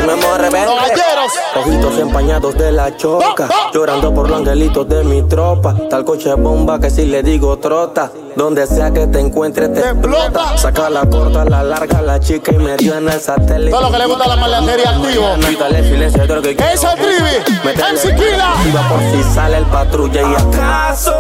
[0.02, 0.66] Rebeldes.
[0.66, 1.32] Los galleros.
[1.56, 3.48] Ojitos empañados de la choca.
[3.74, 5.76] Llorando por los angelitos de mi tropa.
[5.90, 8.12] Tal coche bomba que si le digo trota.
[8.36, 10.58] Donde sea que te encuentres te explota.
[10.58, 13.72] Saca la corta, la larga, la chica y me dio en el satélite.
[13.72, 15.36] Todo lo que le gusta la maleantería activo.
[15.48, 17.62] Quítale silencio que ¿Qué dice el Trivi?
[17.64, 18.54] MC Killa.
[18.68, 21.14] Iba por si sale el patrulla y ¿Acaso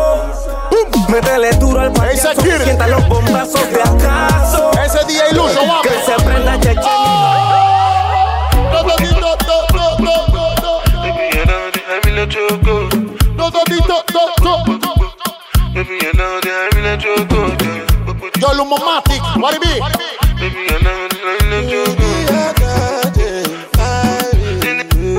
[1.12, 2.30] Métele duro al payaso,
[2.64, 4.72] sienta los bombazos de acaso.
[4.82, 5.82] Ese día iluso, guapo.
[5.82, 6.58] Que se prenda
[12.28, 12.40] cheche.
[18.40, 19.80] Yo, Lumomatic, what it be?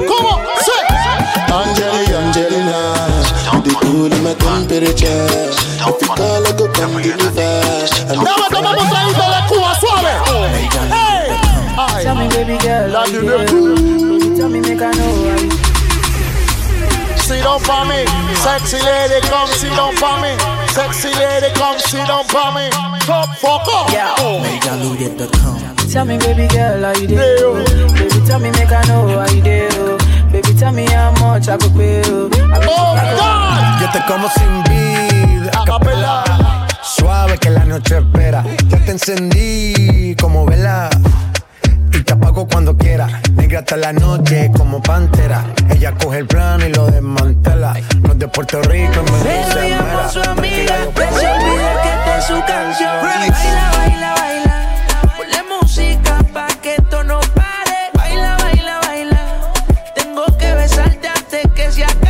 [0.07, 0.41] ¿Cómo?
[0.61, 0.79] Sí.
[1.53, 2.81] Angeli, Angelina,
[3.63, 5.27] the cool in my temperature.
[5.85, 7.63] If you call, I go come deliver.
[8.11, 10.15] And Dame, tomamos traído de Cuba, suave.
[10.27, 11.39] Hey.
[11.77, 12.03] Ay.
[12.05, 14.12] Tell me, baby girl, La how you
[17.43, 20.31] Sit down for me, sexy lady, come sit down for me.
[20.69, 22.71] Sexy lady, come sit down for me.
[23.01, 23.91] Top fuck up.
[23.91, 24.15] Yeah.
[24.15, 25.91] Megalude.com.
[25.91, 27.65] Tell me, baby girl, how you do?
[27.95, 29.99] Baby, tell me, make I know how you do.
[30.31, 32.31] Baby, tell me how much I could pay you.
[32.33, 33.81] Oh God.
[33.81, 36.69] Yo te como sin vid, a capela.
[36.81, 38.45] Suave que la noche espera.
[38.69, 40.91] Ya te encendí como vela.
[41.93, 43.21] Y te apago cuando quiera.
[43.35, 45.45] Negra hasta la noche como pantera.
[45.71, 47.75] Ella coge el plano y lo desmantela.
[48.03, 50.09] No es de Puerto Rico, me dice mera.
[50.09, 52.91] su amiga, se que esta es su canción.
[53.03, 55.15] Baila, baila, baila.
[55.17, 57.91] Ponle música pa' que esto no pare.
[57.95, 59.53] Baila, baila, baila.
[59.95, 62.02] Tengo que besarte antes que se acabe.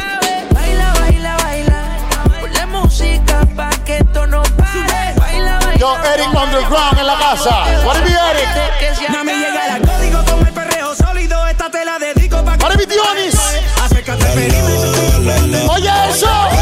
[6.05, 7.65] Eric Underground en la casa.
[7.85, 9.11] What it be, Eric?
[9.11, 11.47] No me llega el código con el perreo sólido.
[11.47, 13.35] Esta te la dedico pa' What it be, Dionis?
[13.83, 15.73] Acércate, perímetro.
[15.73, 16.62] Oye, eso.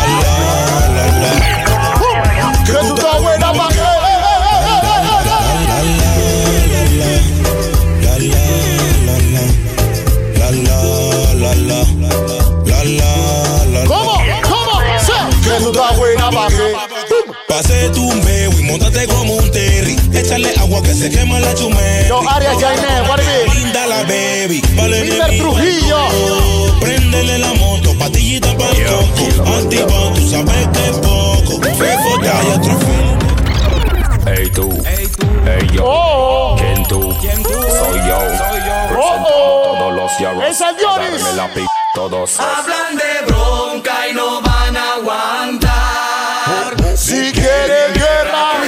[41.41, 42.39] La pi todos.
[42.39, 46.77] Hablan de bronca y no van a aguantar.
[46.97, 48.61] Si quieres guerra,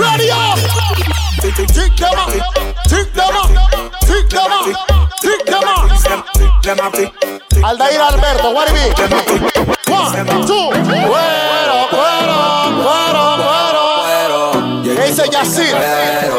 [0.00, 0.58] ready up.
[1.42, 2.32] Tick them up,
[2.88, 3.50] tick them up,
[4.06, 4.66] tick them up,
[5.20, 5.44] tick
[6.62, 6.94] them up.
[7.62, 8.84] Aldair Alberto, what it be?
[9.92, 10.70] One, two,
[11.08, 12.38] cuero, cuero,
[12.84, 14.42] cuero, cuero.
[15.04, 15.76] Ese Yacir,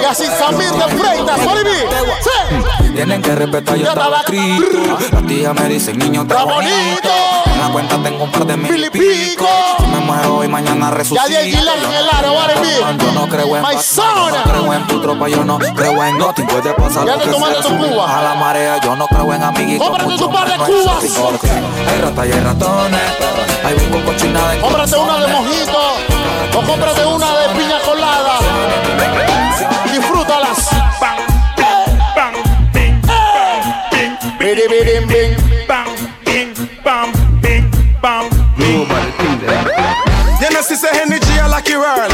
[0.01, 1.77] Yacir Samir de Freitas, what it be?
[2.23, 2.68] Sí.
[2.99, 4.97] Tienen que respetar, yo estaba escrito.
[5.13, 7.09] Las tías me dicen, niño, está bonito.
[7.45, 9.47] En la cuenta tengo un par de mil y pico.
[9.79, 11.25] Si me muero hoy, mañana resucito.
[11.29, 13.05] Ya en el aro, be?
[13.05, 16.41] Yo no creo en yo no creo en tu tropa, yo no creo en Noti.
[16.43, 17.61] Puede pasar Ya lo que sea.
[17.61, 18.19] tu Cuba.
[18.19, 19.87] A la marea, yo no creo en amiguitos.
[19.87, 21.03] Cómprate tu par de Cubas.
[21.87, 23.01] Hay ratas y hay ratones.
[23.63, 25.79] Hay busco cochinada Cómprate una de mojito
[26.57, 27.79] o cómprate una de piña
[34.59, 35.39] Bidi, bidi, bing.
[40.39, 42.11] Genesis a Henny G a lucky world.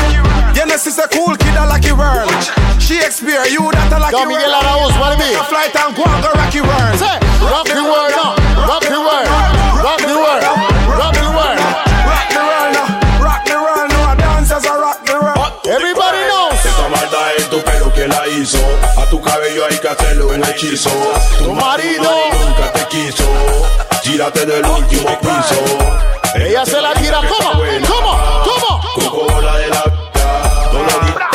[0.53, 2.29] Genesis a cool kid a lucky world.
[2.77, 5.33] Shakespeare, you that a lucky Yo, Miguel Arauz, what it be?
[5.33, 6.93] A flight and go on go rocky world.
[7.01, 7.17] Say,
[7.49, 8.37] rock the world now.
[8.69, 9.25] Rock the world.
[9.81, 10.45] Rock the world.
[10.93, 11.57] Rock the world.
[12.05, 13.25] Rock the world now.
[13.25, 14.13] Rock the world now.
[14.21, 15.65] Dancers a rock the world.
[15.65, 16.61] Everybody knows.
[16.61, 18.61] Esa maldad en tu pelo que la hizo.
[19.65, 20.89] Cabello hay que hacerle un hechizo.
[21.39, 23.23] Tu marido nunca te quiso.
[24.03, 25.55] Gírate del último piso.
[26.35, 27.21] Ella se la tira.
[27.21, 27.51] ¿Cómo?
[27.87, 28.43] ¿Cómo?
[28.43, 29.25] ¿Cómo?
[29.25, 29.83] Coco la de la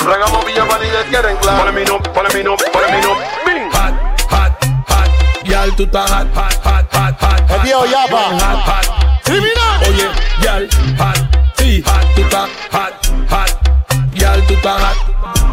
[0.04, 1.58] Regamos Villa Vanilla quieren claro.
[1.58, 3.16] Ponle mi no, ponle mi no, ponle mi no.
[3.46, 3.70] Bing.
[3.72, 3.94] Hot,
[4.30, 5.44] hot, hot.
[5.44, 7.50] Yal, tú estás hot, hot, hot, hot, hot.
[7.50, 8.16] El viejo Yapa.
[8.16, 9.22] Hot, hot.
[9.24, 9.80] Criminal.
[9.88, 10.08] Oye,
[10.42, 10.68] yal,
[10.98, 11.18] hot,
[11.58, 12.94] sí, hot, tú estás hot,
[13.30, 14.14] hot.
[14.14, 15.09] Yal, tú estás hot.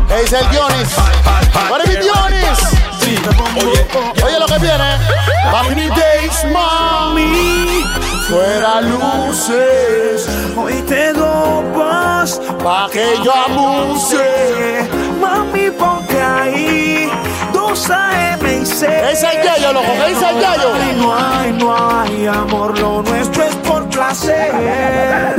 [0.09, 0.89] Es el Dionis.
[1.83, 2.59] It be, Dionis?
[2.99, 3.15] Sí,
[3.55, 4.97] oye, Oye lo que viene.
[5.51, 7.83] The days, mami.
[8.27, 10.27] Fuera luces.
[10.55, 14.89] Hoy te dopas Pa' que yo abuse.
[15.19, 17.11] Mami, ponte ahí.
[17.53, 18.81] 2 AM y 6.
[18.83, 19.91] Es el Yayo, loco.
[19.91, 20.73] Es el Yayo.
[20.73, 22.77] Ay, no hay, no hay amor.
[22.79, 25.35] Lo nuestro es por placer.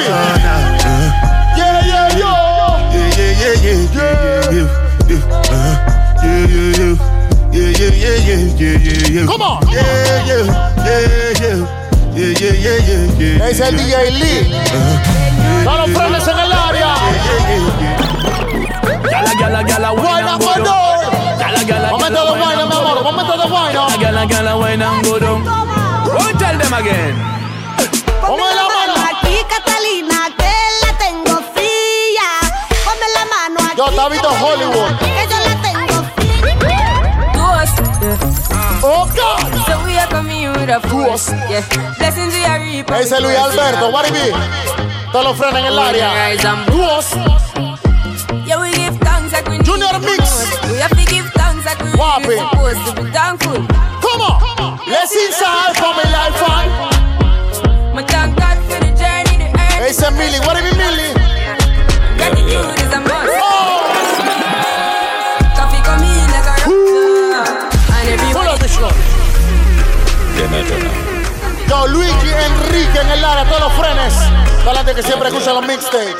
[0.08, 0.56] Para?
[1.56, 2.32] Yeah, yeah, yo.
[2.92, 4.06] Yeah, yeah, yeah, yeah,
[7.36, 9.58] yeah, yeah, yeah, yeah, yeah, Come on.
[9.70, 9.82] Yeah,
[10.26, 10.42] yeah,
[10.84, 11.00] yeah,
[11.40, 11.58] yeah.
[12.16, 14.50] Yeah, yeah, yeah, yeah, es el DJ Lee.
[15.64, 16.94] Dale frenes en el área.
[19.10, 20.55] Gala, gala, gala, buena, buena.
[23.12, 23.24] Mi amor.
[23.26, 23.78] Momento de wine.
[23.78, 24.00] up.
[24.00, 25.42] Gala, gala, wine and go down.
[25.44, 27.14] Go tell them again.
[28.20, 28.94] Ponme la mano.
[29.10, 30.52] Aquí, Catalina, que
[30.82, 32.28] la tengo fría.
[32.84, 33.76] Ponme la mano aquí.
[33.78, 34.98] Yo, Tabito Hollywood.
[34.98, 35.96] Que yo la tengo
[38.88, 39.66] Oh, God.
[39.66, 41.32] So we are coming with a force.
[41.50, 41.62] Yeah.
[41.98, 42.94] Blessings we are reaping.
[42.94, 43.90] Ese es Luis Alberto.
[43.90, 44.32] What it be?
[45.12, 46.32] Todos los frenes en el área.
[52.16, 53.60] Like we supposed to be thankful.
[54.00, 54.80] Come on.
[54.88, 56.70] Let's inside for me life fine.
[57.92, 59.90] My thank God for the journey, the earth.
[59.90, 60.40] Ese es Millie.
[60.40, 61.12] What it be, Millie?
[62.16, 63.36] Gratitude is a must.
[63.36, 63.92] Oh.
[65.56, 67.68] Coffee come in like a rock.
[67.92, 68.90] And Pull everybody up the show.
[71.68, 74.14] Yo, Luigi Enrique en el área, todos los frenes.
[74.60, 76.14] Toda la gente que siempre escucha los mixtapes.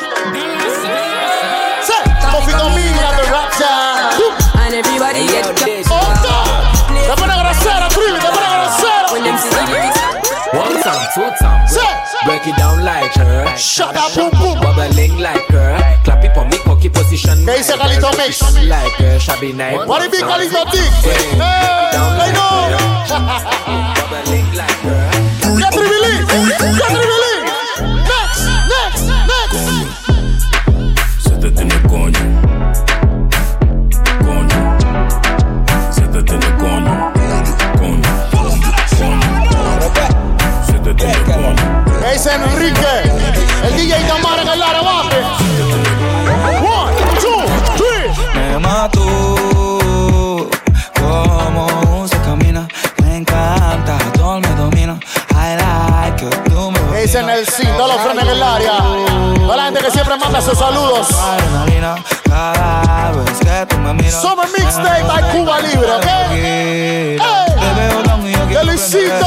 [1.82, 1.94] Sí,
[2.32, 3.85] Coffee Domina, The Rapture.
[11.16, 11.80] Two time, Sí.
[12.26, 13.46] break it down like her.
[13.56, 14.60] Shut up, boom, boom.
[14.60, 15.72] Bubbling like her.
[16.04, 17.42] Clap it for me, cocky position.
[17.46, 18.42] ¿Qué dice Calito Mix?
[18.68, 19.86] Like her, shabby night.
[19.88, 20.82] What it be, Calito Dick?
[21.00, 22.68] Hey, I know.
[24.10, 25.58] Bubbling like her.
[25.58, 26.14] Ya Trivilí,
[26.78, 27.25] ya Trivilí.
[42.44, 43.12] Enrique?
[43.64, 45.20] El DJ Tamara en el área, baje.
[46.60, 47.44] One, two,
[47.76, 48.08] three.
[48.34, 49.06] Me mató
[51.00, 52.68] como se camina.
[53.02, 54.98] Me encanta, todo me domina.
[55.32, 57.66] I like it, tú me ¿Qué dice Nelson?
[57.76, 58.78] Todos los frenes en el área.
[59.36, 61.08] Toda la gente que siempre manda sus saludos.
[62.28, 64.20] Cada vez que tú me miras.
[64.20, 66.06] Summer Mixtape by Cuba Libre, ¿ok?
[66.32, 67.18] ¡Ey!
[68.56, 69.26] Te veo tan y yo ¡Qué quiero Luisito!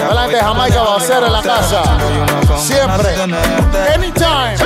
[0.00, 1.82] Toda la gente de Jamaica va a hacer en la casa.
[2.58, 3.22] Siempre.
[3.94, 4.56] Anytime.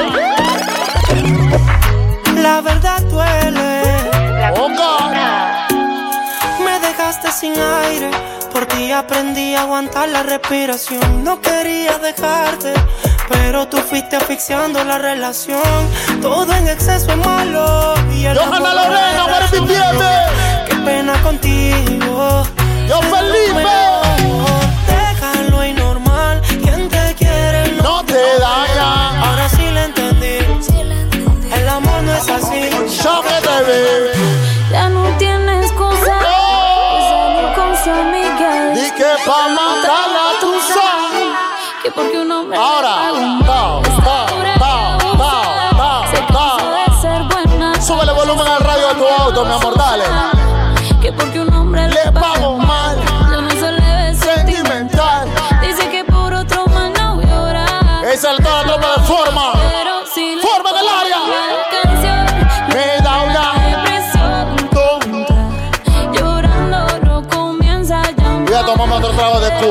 [2.42, 3.82] La verdad duele.
[4.54, 5.12] God.
[6.62, 8.10] Me dejaste sin aire.
[8.52, 11.24] Por ti aprendí a aguantar la respiración.
[11.24, 12.74] No quería dejarte,
[13.28, 15.88] pero tú fuiste asfixiando la relación.
[16.20, 17.94] Todo en exceso es malo.
[18.12, 19.98] Y el Johanna Lorena, era what if it sano.
[19.98, 20.68] be?
[20.68, 22.44] Qué pena contigo.
[22.88, 23.64] Yo, Felipe.
[24.86, 26.40] Déjalo y normal.
[26.62, 29.20] Quien te quiere No te daña.
[29.24, 30.38] Ahora sí le entendí.
[31.52, 32.70] El amor no es así.
[33.02, 34.70] Yo que te vi.
[34.70, 36.18] Ya no tienes excusa.
[37.10, 38.72] Salir con su amiga.
[38.74, 41.28] Di que pa' matarla tú sabes.
[41.82, 42.58] Que porque un hombre.
[42.58, 43.12] Ahora.
[43.12, 43.44] Buena.
[47.84, 50.04] Súbele volumen al radio de tu auto, mi amor, dale.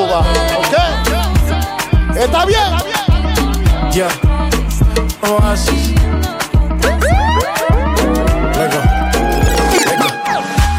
[0.01, 0.73] ¿Ok?
[2.17, 2.59] ¿Está bien?
[3.91, 4.07] Yeah.
[5.21, 5.93] Oasis.
[8.57, 8.81] Lego.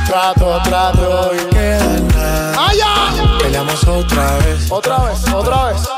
[0.07, 3.39] Trato, trato y queda ¡Ah, ya!
[3.39, 4.71] Peleamos otra vez.
[4.71, 5.89] Otra vez, otra vez.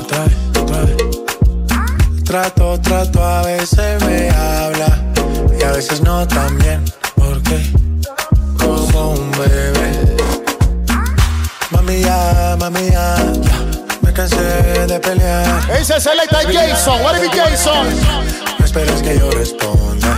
[0.00, 0.96] Otra vez, otra vez.
[2.24, 4.98] Trato, trato, a veces me habla
[5.58, 6.84] y a veces no también.
[7.14, 7.91] Porque como
[11.92, 13.16] Mami ya, mami ya.
[14.00, 14.36] Me cansé
[14.86, 15.44] de pelear.
[15.78, 17.02] Ese es Selecta Jason.
[17.02, 17.86] What if it Jason?
[18.58, 20.16] No esperes que yo responda.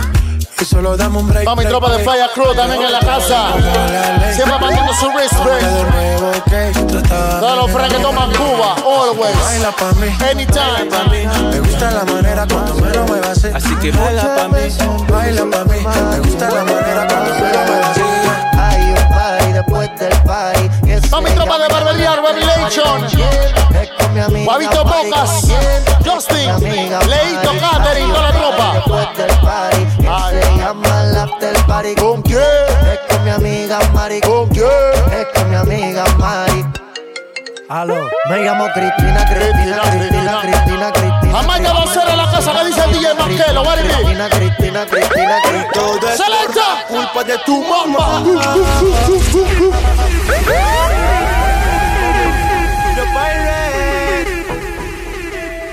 [0.61, 1.45] Y solo dame un break.
[1.45, 3.51] Va mi tropa de Fire Crew también en la casa.
[4.33, 5.65] Siempre mandando su respect.
[7.41, 9.35] Todos los que toman Cuba, always.
[9.43, 10.07] Baila pa' mí.
[10.31, 10.87] Anytime.
[11.51, 13.49] Me gusta la manera cuando me lo muevas así.
[13.53, 14.61] Así que baila pa' mí.
[15.09, 15.79] Baila pa' mí.
[15.81, 18.01] Me gusta la manera cuando me lo muevas así.
[18.57, 20.69] Hay un party después del party.
[21.05, 23.05] Que Va mi se tropa de Barbería Revelation.
[23.05, 25.47] Es con mi amiga Guavito Mari Bocas.
[26.05, 26.49] Justin.
[27.09, 27.51] Leito.
[27.59, 28.83] Catering, toda la tropa.
[30.29, 31.95] Se llama el after party.
[31.95, 32.41] ¿Con quién?
[32.41, 34.21] Es con mi amiga Mari.
[34.21, 34.67] ¿Con quién?
[35.11, 36.65] Es con mi amiga Mari.
[37.67, 41.14] Aló, me llamo Cristina, Cristina, Cristina, Cristina, Cristina.
[41.35, 43.23] Jamaica va a ser en la casa que dice el DJ be?
[43.25, 46.15] Cristina, Cristina, Cristina, Cristina.
[46.15, 46.85] Selecta.
[46.87, 48.23] culpa de tu mamá.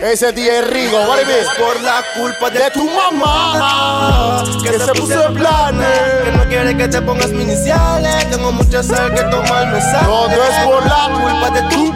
[0.02, 5.34] Ese día es Rigo, Es por la culpa de, tu mamá que, se puso en
[5.34, 5.86] planes.
[6.24, 8.28] Que no quiere que te pongas mis iniciales.
[8.28, 10.06] Tengo mucha sal que tomarme sal.
[10.06, 11.94] Todo es por la culpa de tu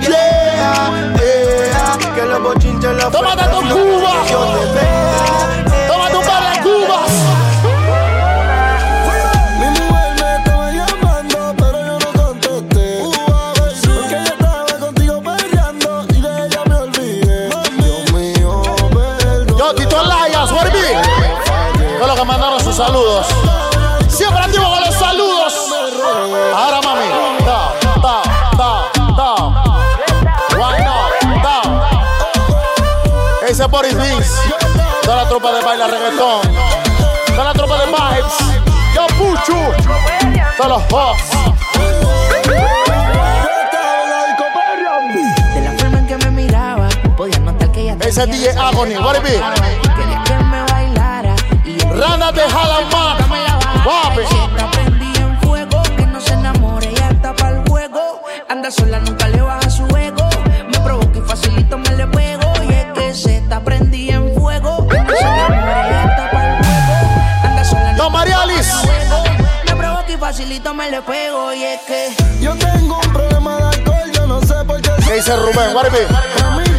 [0.57, 2.15] vieja.
[2.15, 4.13] que los bochinches la Tómate tu Cuba.
[4.31, 5.87] Yo te vea.
[5.89, 7.13] Tómate un par de cubas.
[9.61, 13.03] Mi mujer me estaba llamando, pero yo no contesté.
[13.95, 17.49] Porque yo estaba contigo peleando y de ella me olvidé.
[17.79, 19.59] Dios mío, perdón.
[19.59, 20.89] Yo, Tito Layas, Warby.
[21.99, 23.27] Fue lo que mandaron sus saludos.
[33.67, 34.31] Es Boris Vince.
[35.03, 36.43] Toda la tropa de baila reggaetón.
[37.27, 38.33] Toda la tropa de vibes.
[38.95, 39.59] Yo, Puchu.
[40.57, 41.37] Todos los hosts.
[45.55, 48.97] De la forma en que me miraba, podía notar que ella Ese es DJ Agony.
[48.99, 49.31] Warby.
[49.31, 53.19] Quería que me bailara y yo Randa de Halamac.
[53.85, 54.21] Papi.
[54.21, 58.23] Está prendida en fuego, que no se enamore, ya está para el juego.
[58.49, 59.66] Anda sola, nunca le baja
[64.39, 64.87] juego.
[67.43, 68.71] Anda sola, No, María Alice.
[69.67, 71.53] Me provoca y facilito me le pego.
[71.55, 74.91] Y es que Yo tengo un problema de alcohol, yo no sé por qué.
[75.07, 75.75] ¿Qué dice Rubén?
[75.75, 76.76] Warby.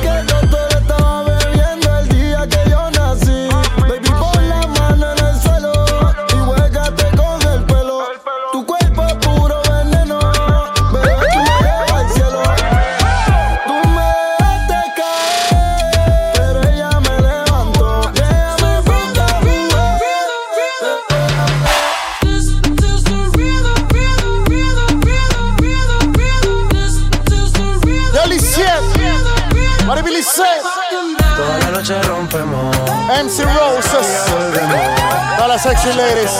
[35.86, 36.32] Ladies.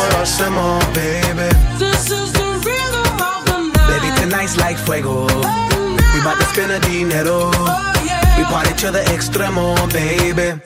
[0.94, 1.50] Baby.
[3.88, 5.26] Baby, tonight's like fuego.
[6.14, 7.52] We bout to spend a dinero.
[8.38, 10.60] We party to the extremo, baby.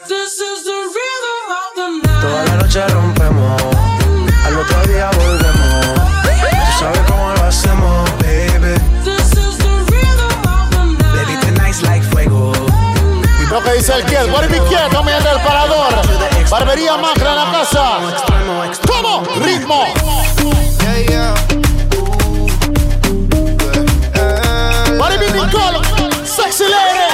[2.22, 3.62] Toda la noche rompemos.
[4.46, 6.00] Al otro día volvemos.
[6.24, 8.76] Tú sabes cómo lo hacemos, baby.
[11.14, 12.54] Baby, tonight's like fuego.
[13.50, 14.28] Lo que dice el Kiel.
[14.70, 15.94] Kiel, el parador.
[16.50, 18.21] Barbería Macra en la casa.
[18.88, 19.24] ¿Cómo?
[19.44, 19.86] Ritmo.
[25.00, 25.80] Warby Nicole.
[26.26, 27.08] Sexy lady.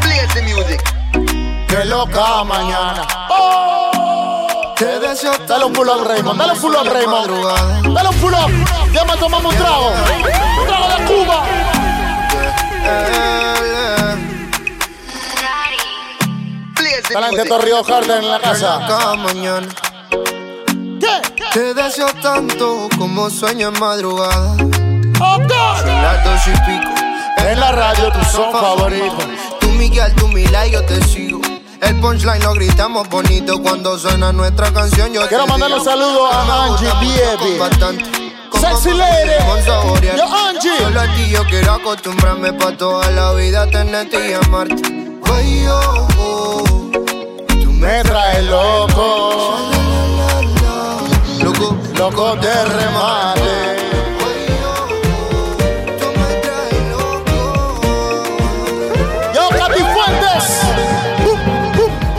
[0.00, 0.82] Play the music.
[1.68, 3.06] Qué loca mañana.
[3.30, 4.74] Oh.
[4.76, 6.38] Te deseo Dale un pull up, Raymond.
[6.38, 7.94] Dale un pull up, Raymond.
[7.94, 8.50] Dale un pull up.
[8.92, 9.88] Ya me tomamos un trago.
[9.88, 11.44] Un trago de Cuba.
[17.12, 18.78] Talante Torrio Harden en la casa.
[19.16, 19.68] Mañana.
[21.56, 24.58] Te deseo tanto como sueño en madrugada.
[24.58, 26.92] Son las dos y pico.
[27.38, 29.16] En la radio tu son favorito.
[29.58, 31.40] Tú Miguel, tú Mila y yo te sigo.
[31.80, 35.14] El punchline lo gritamos bonito cuando suena nuestra canción.
[35.14, 36.90] Yo Quiero mandarle un saludo a me Angie.
[38.50, 39.32] Como Sexy lady.
[40.14, 40.76] Yo, Angie.
[40.78, 44.82] Solo a ti yo quiero acostumbrarme pa' toda la vida tenerte y amarte.
[45.34, 46.64] Ay, oh, oh,
[47.48, 49.85] tú Me traes loco.
[51.98, 53.76] Loco, loco de remate.
[59.34, 60.46] Yo, Katy Fuentes.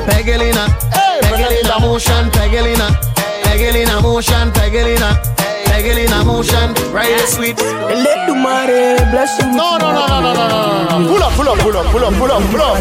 [0.07, 0.63] Pegelina,
[1.21, 2.88] Pegelina motion, Pegelina,
[3.43, 5.15] Pegelina motion, Pegelina,
[5.65, 7.59] Pegelina motion, right sweet.
[7.59, 9.45] Let the mare bless you.
[9.55, 11.07] No, no, no, no, no, no, no, no.
[11.07, 12.78] Pull up, pull up, pull up, pull up, pull up, pull up.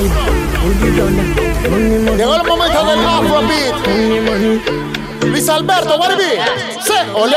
[2.16, 5.05] Llegó el momento del Afrobeat.
[5.22, 6.80] Luis Alberto, what it be?
[6.82, 7.30] Say, ole.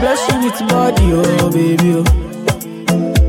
[0.00, 1.94] Bless you with body, oh baby.
[1.96, 2.04] oh.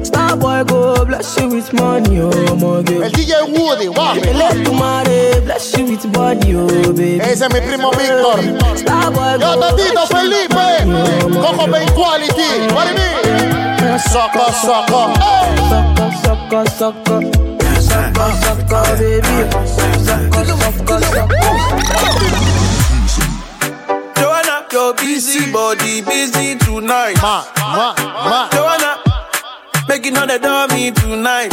[0.04, 3.04] Star boy go bless you with money, oh my girl.
[3.04, 4.16] El DJ Woody, wow.
[4.16, 7.20] Mare bless you with body, oh baby.
[7.22, 8.40] Ese es mi primo Víctor.
[9.40, 10.68] Yo, Tatito Felipe.
[10.86, 13.02] Oh, Coco Quality, what it be?
[14.10, 15.14] Soca, soca.
[15.70, 17.22] Sucker, sucker, sucker.
[17.82, 19.36] Sucker, sucker, baby.
[20.06, 22.71] Sucker, sucker, sucker.
[24.82, 27.16] Joanna, your busy body busy tonight.
[27.22, 27.94] Ma, ma,
[28.26, 28.50] ma.
[28.52, 28.98] Joanna,
[29.88, 31.52] making all the dummy tonight.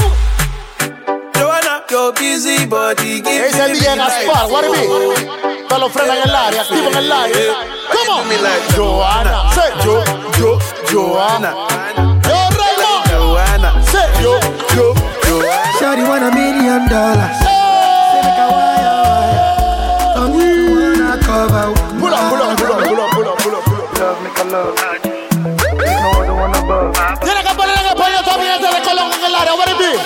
[1.37, 4.87] Joanna, your busy body give Ese es el DJ Gaspar, what it be?
[5.69, 7.55] Todos los frenan en el área, activo en el área.
[7.93, 8.43] Come on.
[8.43, 9.51] like Joanna.
[9.53, 10.03] Say yo,
[10.39, 10.59] yo,
[10.91, 11.53] Joanna.
[12.25, 13.11] Yo, Raymond.
[13.11, 13.83] Joanna.
[13.85, 14.41] Say yo,
[14.75, 14.95] yo,
[15.29, 15.73] Joanna.
[15.79, 17.37] Shawty want a million dollars.
[17.45, 19.69] Say make a wire wire.
[20.17, 21.75] Wanna cover.
[21.99, 23.11] Pull up, pull up, pull up, pull up,
[23.99, 24.77] Love, make a love.
[24.79, 26.95] There's no other one above.
[27.21, 29.55] Tiene que poner en español también este de Colón en el área.
[29.55, 29.99] What it be?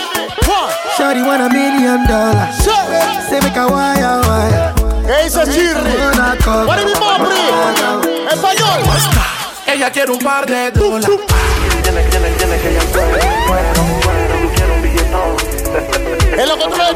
[0.48, 0.72] One.
[0.96, 2.56] Shawty want a million dollars.
[3.28, 4.72] Say make a wire wire.
[5.06, 5.92] ¿Qué dice Chirri?
[6.66, 7.36] What it be, Mopri?
[8.32, 8.80] Español.
[9.66, 11.10] Ella quiere un par de dólares.
[16.32, 16.48] En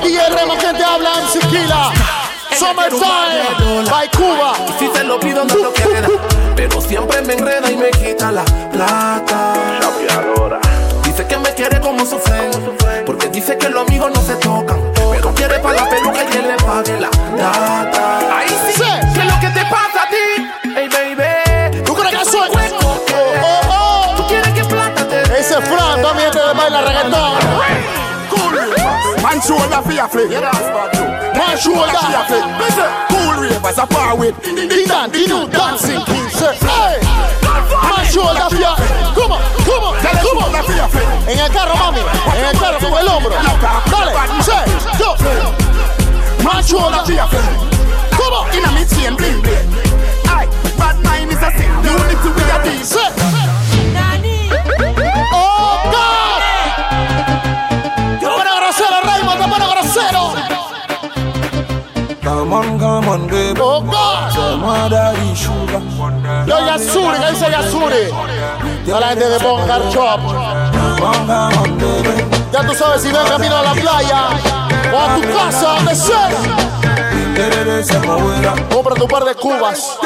[0.02, 1.92] DJ Remo, quien te habla en Siquila.
[2.58, 4.54] Summertime, by Cuba.
[4.78, 6.08] Si se lo pido no lo queda.
[6.56, 9.54] Pero siempre me enreda y me quita la plata.
[11.04, 13.04] Dice que me quiere como su friend.
[13.04, 14.80] Porque dice que los amigos no se tocan.
[15.10, 18.38] Pero quiere para la peluca y que le pague la data.
[18.38, 18.82] Ahí sí.
[19.14, 20.48] ¿Qué es lo que te pasa a ti?
[20.74, 21.82] Hey baby.
[21.84, 22.48] ¿Tú crees que soy?
[22.82, 23.02] Oh,
[23.70, 25.36] oh, ¿Tú quieres que plata te oh.
[25.36, 27.86] Ese Fran también te baila reggaetón.
[29.22, 30.95] Man shoulder for
[31.46, 31.60] flick.
[31.62, 32.44] Shoulder flick.
[33.10, 34.34] Cool ravers are far with.
[34.42, 36.28] The dan, the new dancing king.
[36.30, 37.00] Say, hey.
[38.10, 38.76] Shoulder for your.
[39.14, 40.54] Come on, come on, come on.
[41.28, 42.00] En el carro, mami.
[42.36, 43.30] En el carro con el hombro.
[43.90, 44.64] Dale, say,
[44.98, 45.14] yo.
[46.44, 47.28] Man shoulder for your.
[48.10, 48.54] Come on.
[48.54, 49.68] In a mid chain bling bling.
[50.28, 51.70] Aye, bad mind is a sin.
[51.82, 52.84] Unity with a deal.
[52.84, 53.00] Say.
[53.00, 53.35] Oh,
[62.46, 63.60] Come on, come on, baby.
[63.60, 64.32] Oh, God.
[64.32, 65.82] Tell daddy sugar.
[66.46, 68.04] Yo, Yasuri, ¿qué dice Yasuri?
[68.94, 70.20] A la gente de Bongar Shop.
[72.52, 74.28] Ya tú sabes si ven camino a la playa
[74.92, 76.30] o a tu casa, donde sea.
[78.70, 79.98] Compra tu par de cubas.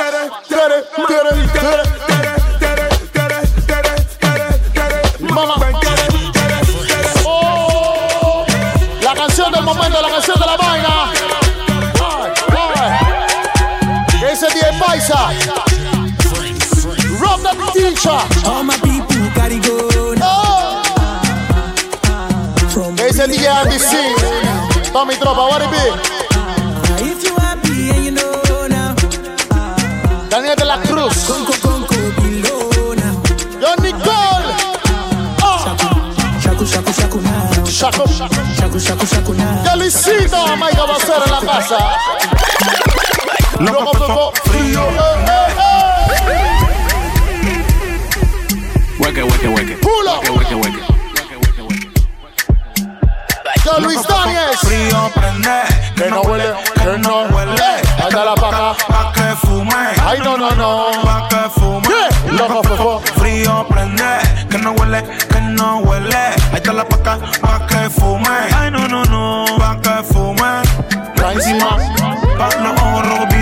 [5.29, 5.55] Mamá.
[7.27, 8.47] Oh,
[9.03, 10.80] la canción del momento, la canción de la vaina.
[17.81, 18.29] Rob.
[18.45, 20.83] All my people gotta go now.
[22.77, 22.95] Oh.
[23.09, 23.97] Ese DJ Andy C.
[24.93, 25.79] Pa' mi tropa, what it be?
[27.11, 28.95] If you happy and you know now.
[30.29, 31.25] Daniel de la Cruz.
[31.27, 33.15] Conco, conco, below now.
[33.63, 34.53] Yo, Nicole.
[35.43, 35.65] Oh.
[36.43, 37.65] Shaku, shaku, shaku now.
[37.65, 38.05] Shaku.
[38.59, 39.65] Shaku, shaku, shaku now.
[39.65, 41.79] Ya Luisito, Mike va a ser en la casa.
[43.59, 44.83] Loco, loco, frío.
[44.83, 44.93] Eh,
[45.29, 45.70] eh,
[49.23, 49.77] Hueque, hueque, hueque.
[49.83, 50.21] Pulo.
[50.21, 50.81] Hueque, hueque, hueque.
[53.65, 54.59] Yo, Luis Daniels.
[54.61, 55.61] Frío prende.
[55.95, 57.83] Que no huele, que no huele.
[58.03, 58.75] Anda la paca.
[58.89, 59.75] Pa' que fume.
[60.03, 60.87] Ay, no, no, no.
[61.03, 62.33] Pa' que fume.
[62.33, 63.03] Loco, fofo.
[63.19, 64.21] Frío prende.
[64.49, 66.17] Que no huele, que no huele.
[66.17, 67.19] Ahí está la paca.
[67.43, 68.29] Pa' que fume.
[68.57, 69.45] Ay, no, no, no.
[69.59, 70.63] Pa' que fume.
[71.35, 71.77] Encima.
[72.39, 72.80] Pa'.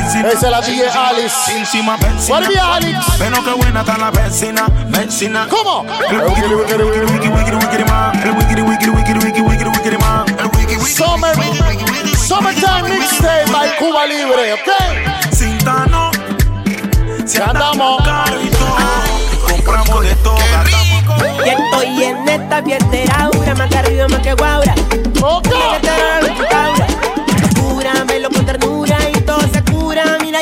[0.08, 1.36] Esa es la DJ Alice.
[1.54, 2.38] Encima, vecina.
[2.38, 2.98] What Alex?
[3.18, 5.46] Pero qué buena está la vecina, vecina.
[5.50, 5.84] ¿Cómo?
[6.08, 8.22] El wikiri, wikiri, wikiri, wikiri, man.
[8.22, 10.24] El wikiri, wikiri, wikiri, wikiri, wikiri, wikiri, man.
[10.38, 11.34] El wikiri, wikiri, Summer,
[12.16, 15.34] summertime mixtape by Cuba Libre, ¿ok?
[15.34, 16.10] Cintano.
[17.26, 18.02] Si andamos.
[18.02, 18.28] Todo.
[19.46, 20.38] Compramos de todo.
[21.44, 24.74] Y estoy en esta fiesta aura, más que arriba, más que guaura.
[25.20, 25.48] Ok.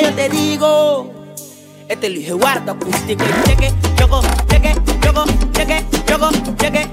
[0.07, 1.13] Yo te digo.
[1.89, 6.89] Este dije guarda acústico y cheque, choco, cheque, choco, cheque, choco, cheque.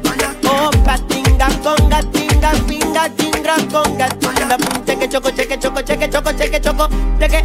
[0.48, 6.31] Opa, tinga, conga, tinga, pinga, tinga, conga, tinga, pum, cheque, choco, cheque, choco, cheque, choco,
[6.31, 6.88] cheque, choco,
[7.19, 7.44] cheque,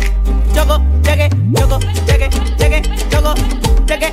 [0.54, 3.34] choco, cheque, choco, cheque, cheque, choco,
[3.86, 4.12] cheque,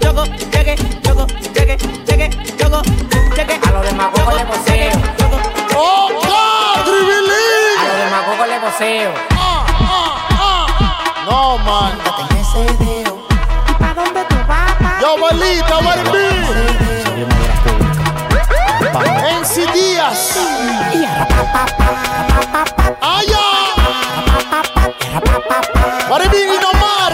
[0.00, 1.76] choco, cheque, choco, cheque,
[2.06, 2.82] cheque, choco,
[3.34, 3.60] cheque.
[3.62, 4.92] A los demagogos le poseo.
[5.76, 6.10] ¡Oh!
[7.78, 9.51] A los demagogos le poseo.
[11.28, 11.92] No, man.
[15.00, 15.72] Yo, bolita?
[19.40, 20.38] NC Díaz.
[23.00, 23.48] Allá.
[26.08, 27.12] What it be, Inomar.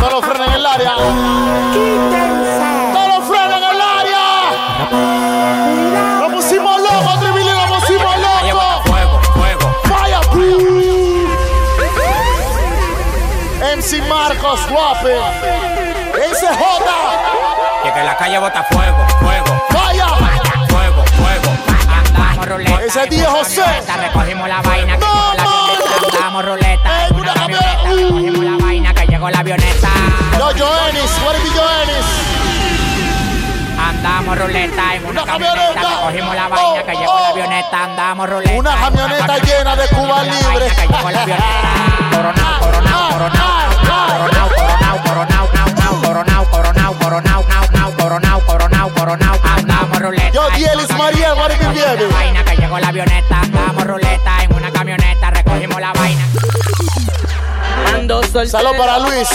[0.00, 2.27] No lo en el área.
[14.88, 15.20] Guape.
[16.32, 16.48] SJ.
[17.84, 19.62] Y que la calle bota fuego, fuego.
[19.70, 20.06] Vaya.
[20.68, 21.50] Fuego, fuego.
[22.06, 22.82] Andamos ruleta.
[22.84, 23.64] Ese día José.
[24.00, 26.16] Recogimos la vaina que llegó la camioneta.
[26.16, 27.06] Andamos ruleta.
[27.06, 27.76] Eh, Una camioneta.
[27.84, 29.88] Recogimos la vaina que llegó la avioneta.
[30.38, 32.06] Yo, Joenis, what is Joenis?
[33.78, 38.58] Andamos ruleta en una, camioneta, recogimos la vaina que llegó la avioneta, andamos ruleta.
[38.58, 40.68] Una camioneta llena de Cuba libre.
[40.74, 41.78] Que llegó la avioneta.
[45.04, 45.48] Coronao,
[46.02, 50.30] coronao, coronao, coronao, coronao, coronao, coronao, coronao, andamos ruleta.
[50.32, 51.22] Yo, Dielis baby?
[52.12, 56.27] Vaina que llegó la avioneta, andamos ruleta en una camioneta, recogimos la vaina.
[57.98, 59.28] Ando soltero Salud para Luis.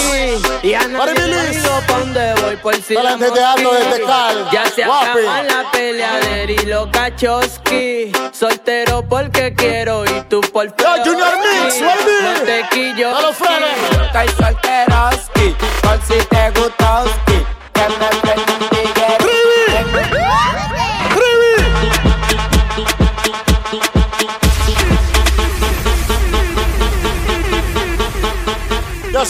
[0.63, 1.51] Y a Para mi Luis.
[1.63, 3.83] digo pa' dónde voy por si Para la el teatro mosquí.
[3.85, 4.49] de Tecal.
[4.51, 5.07] Ya se Guapi.
[5.19, 8.11] acaba la peleadera y los cachoski.
[8.31, 11.03] Soltero porque quiero y tú por feo.
[11.03, 12.11] Junior Mix, baby.
[12.23, 13.15] No te quillo.
[13.17, 13.69] A los frenos.
[14.05, 15.55] Estoy solteroski.
[15.81, 17.45] Por si te gustoski.
[17.73, 18.92] Que me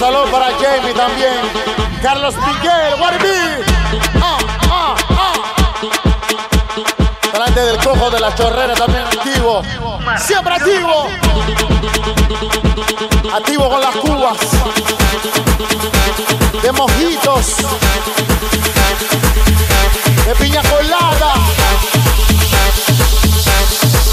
[0.04, 1.34] Yo salud para Jamie también.
[2.02, 3.64] Carlos Miguel, be?
[4.22, 4.38] Ah,
[4.70, 5.34] ah, ah.
[7.32, 9.62] Delante del cojo de la chorrera también activo.
[10.18, 11.08] Siempre activo.
[13.34, 14.38] Activo con las cubas.
[16.62, 17.56] De mojitos.
[20.26, 21.34] De piña colada.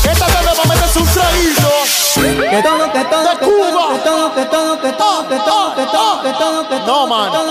[0.09, 1.69] Esta tarde va a meterse un traguito.
[7.12, 7.49] സമാനം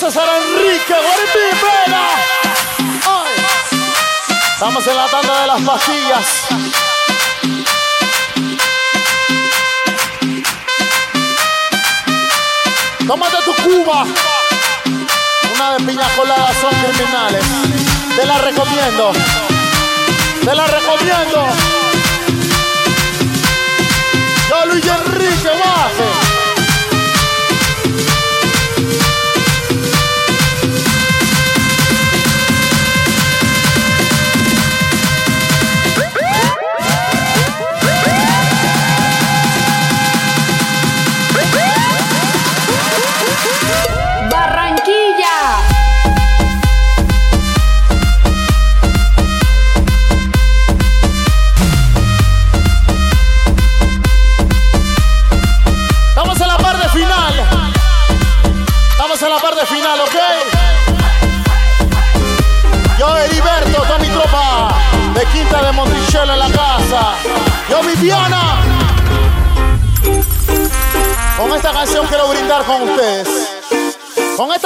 [0.00, 2.06] Yo César Enrique, Guaribí, Vega.
[3.04, 3.34] Ay.
[4.52, 6.26] Estamos en la tanda de las pastillas.
[13.08, 14.04] Tómate tu Cuba.
[15.54, 17.44] Una de piña colada son criminales.
[18.14, 19.12] Te la recomiendo.
[20.44, 21.46] Te la recomiendo.
[24.48, 26.27] Yo Luis Enrique Baje.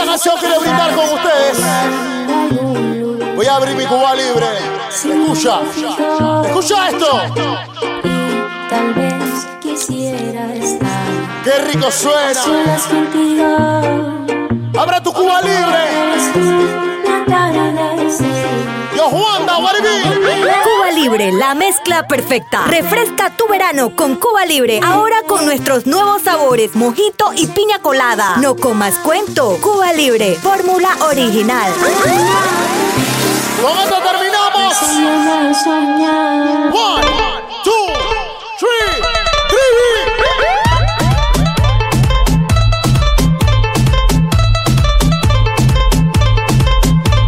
[0.02, 1.58] Esta canción quiero brindar con ustedes.
[3.36, 4.46] Voy a abrir mi Cuba libre.
[4.88, 5.60] Escucha.
[6.44, 7.20] Escucha esto.
[8.68, 10.88] Tal vez quisiera estar
[11.44, 12.42] Qué rico suena.
[14.78, 15.51] Abre tu Cuba libre.
[21.12, 22.64] La mezcla perfecta.
[22.68, 24.80] Refresca tu verano con Cuba Libre.
[24.82, 28.38] Ahora con nuestros nuevos sabores, mojito y piña colada.
[28.38, 29.58] No comas cuento.
[29.60, 31.70] Cuba Libre, fórmula original.
[33.60, 34.74] Con terminamos.
[36.72, 37.06] One,
[37.62, 37.88] two,
[38.58, 39.02] three,
[39.50, 40.12] three.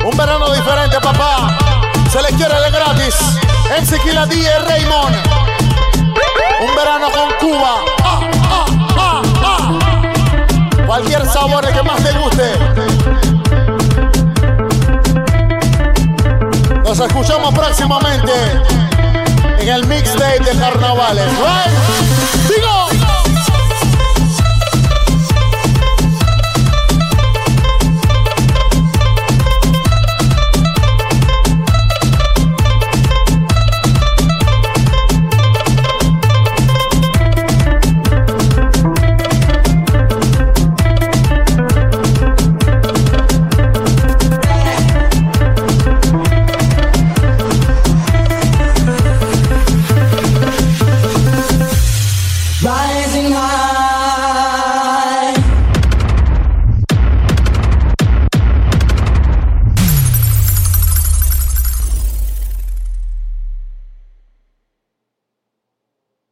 [0.07, 1.59] Un verano diferente, papá.
[2.11, 3.34] Se le quiere de gratis.
[3.71, 5.17] Ezequiel Díaz Raymond.
[6.61, 7.75] Un verano con Cuba.
[10.87, 12.53] Cualquier sabor que más te guste.
[16.85, 18.33] Nos escuchamos próximamente
[19.59, 21.27] en el mixtape de carnavales.
[21.27, 22.49] Right?
[22.49, 22.84] Digo.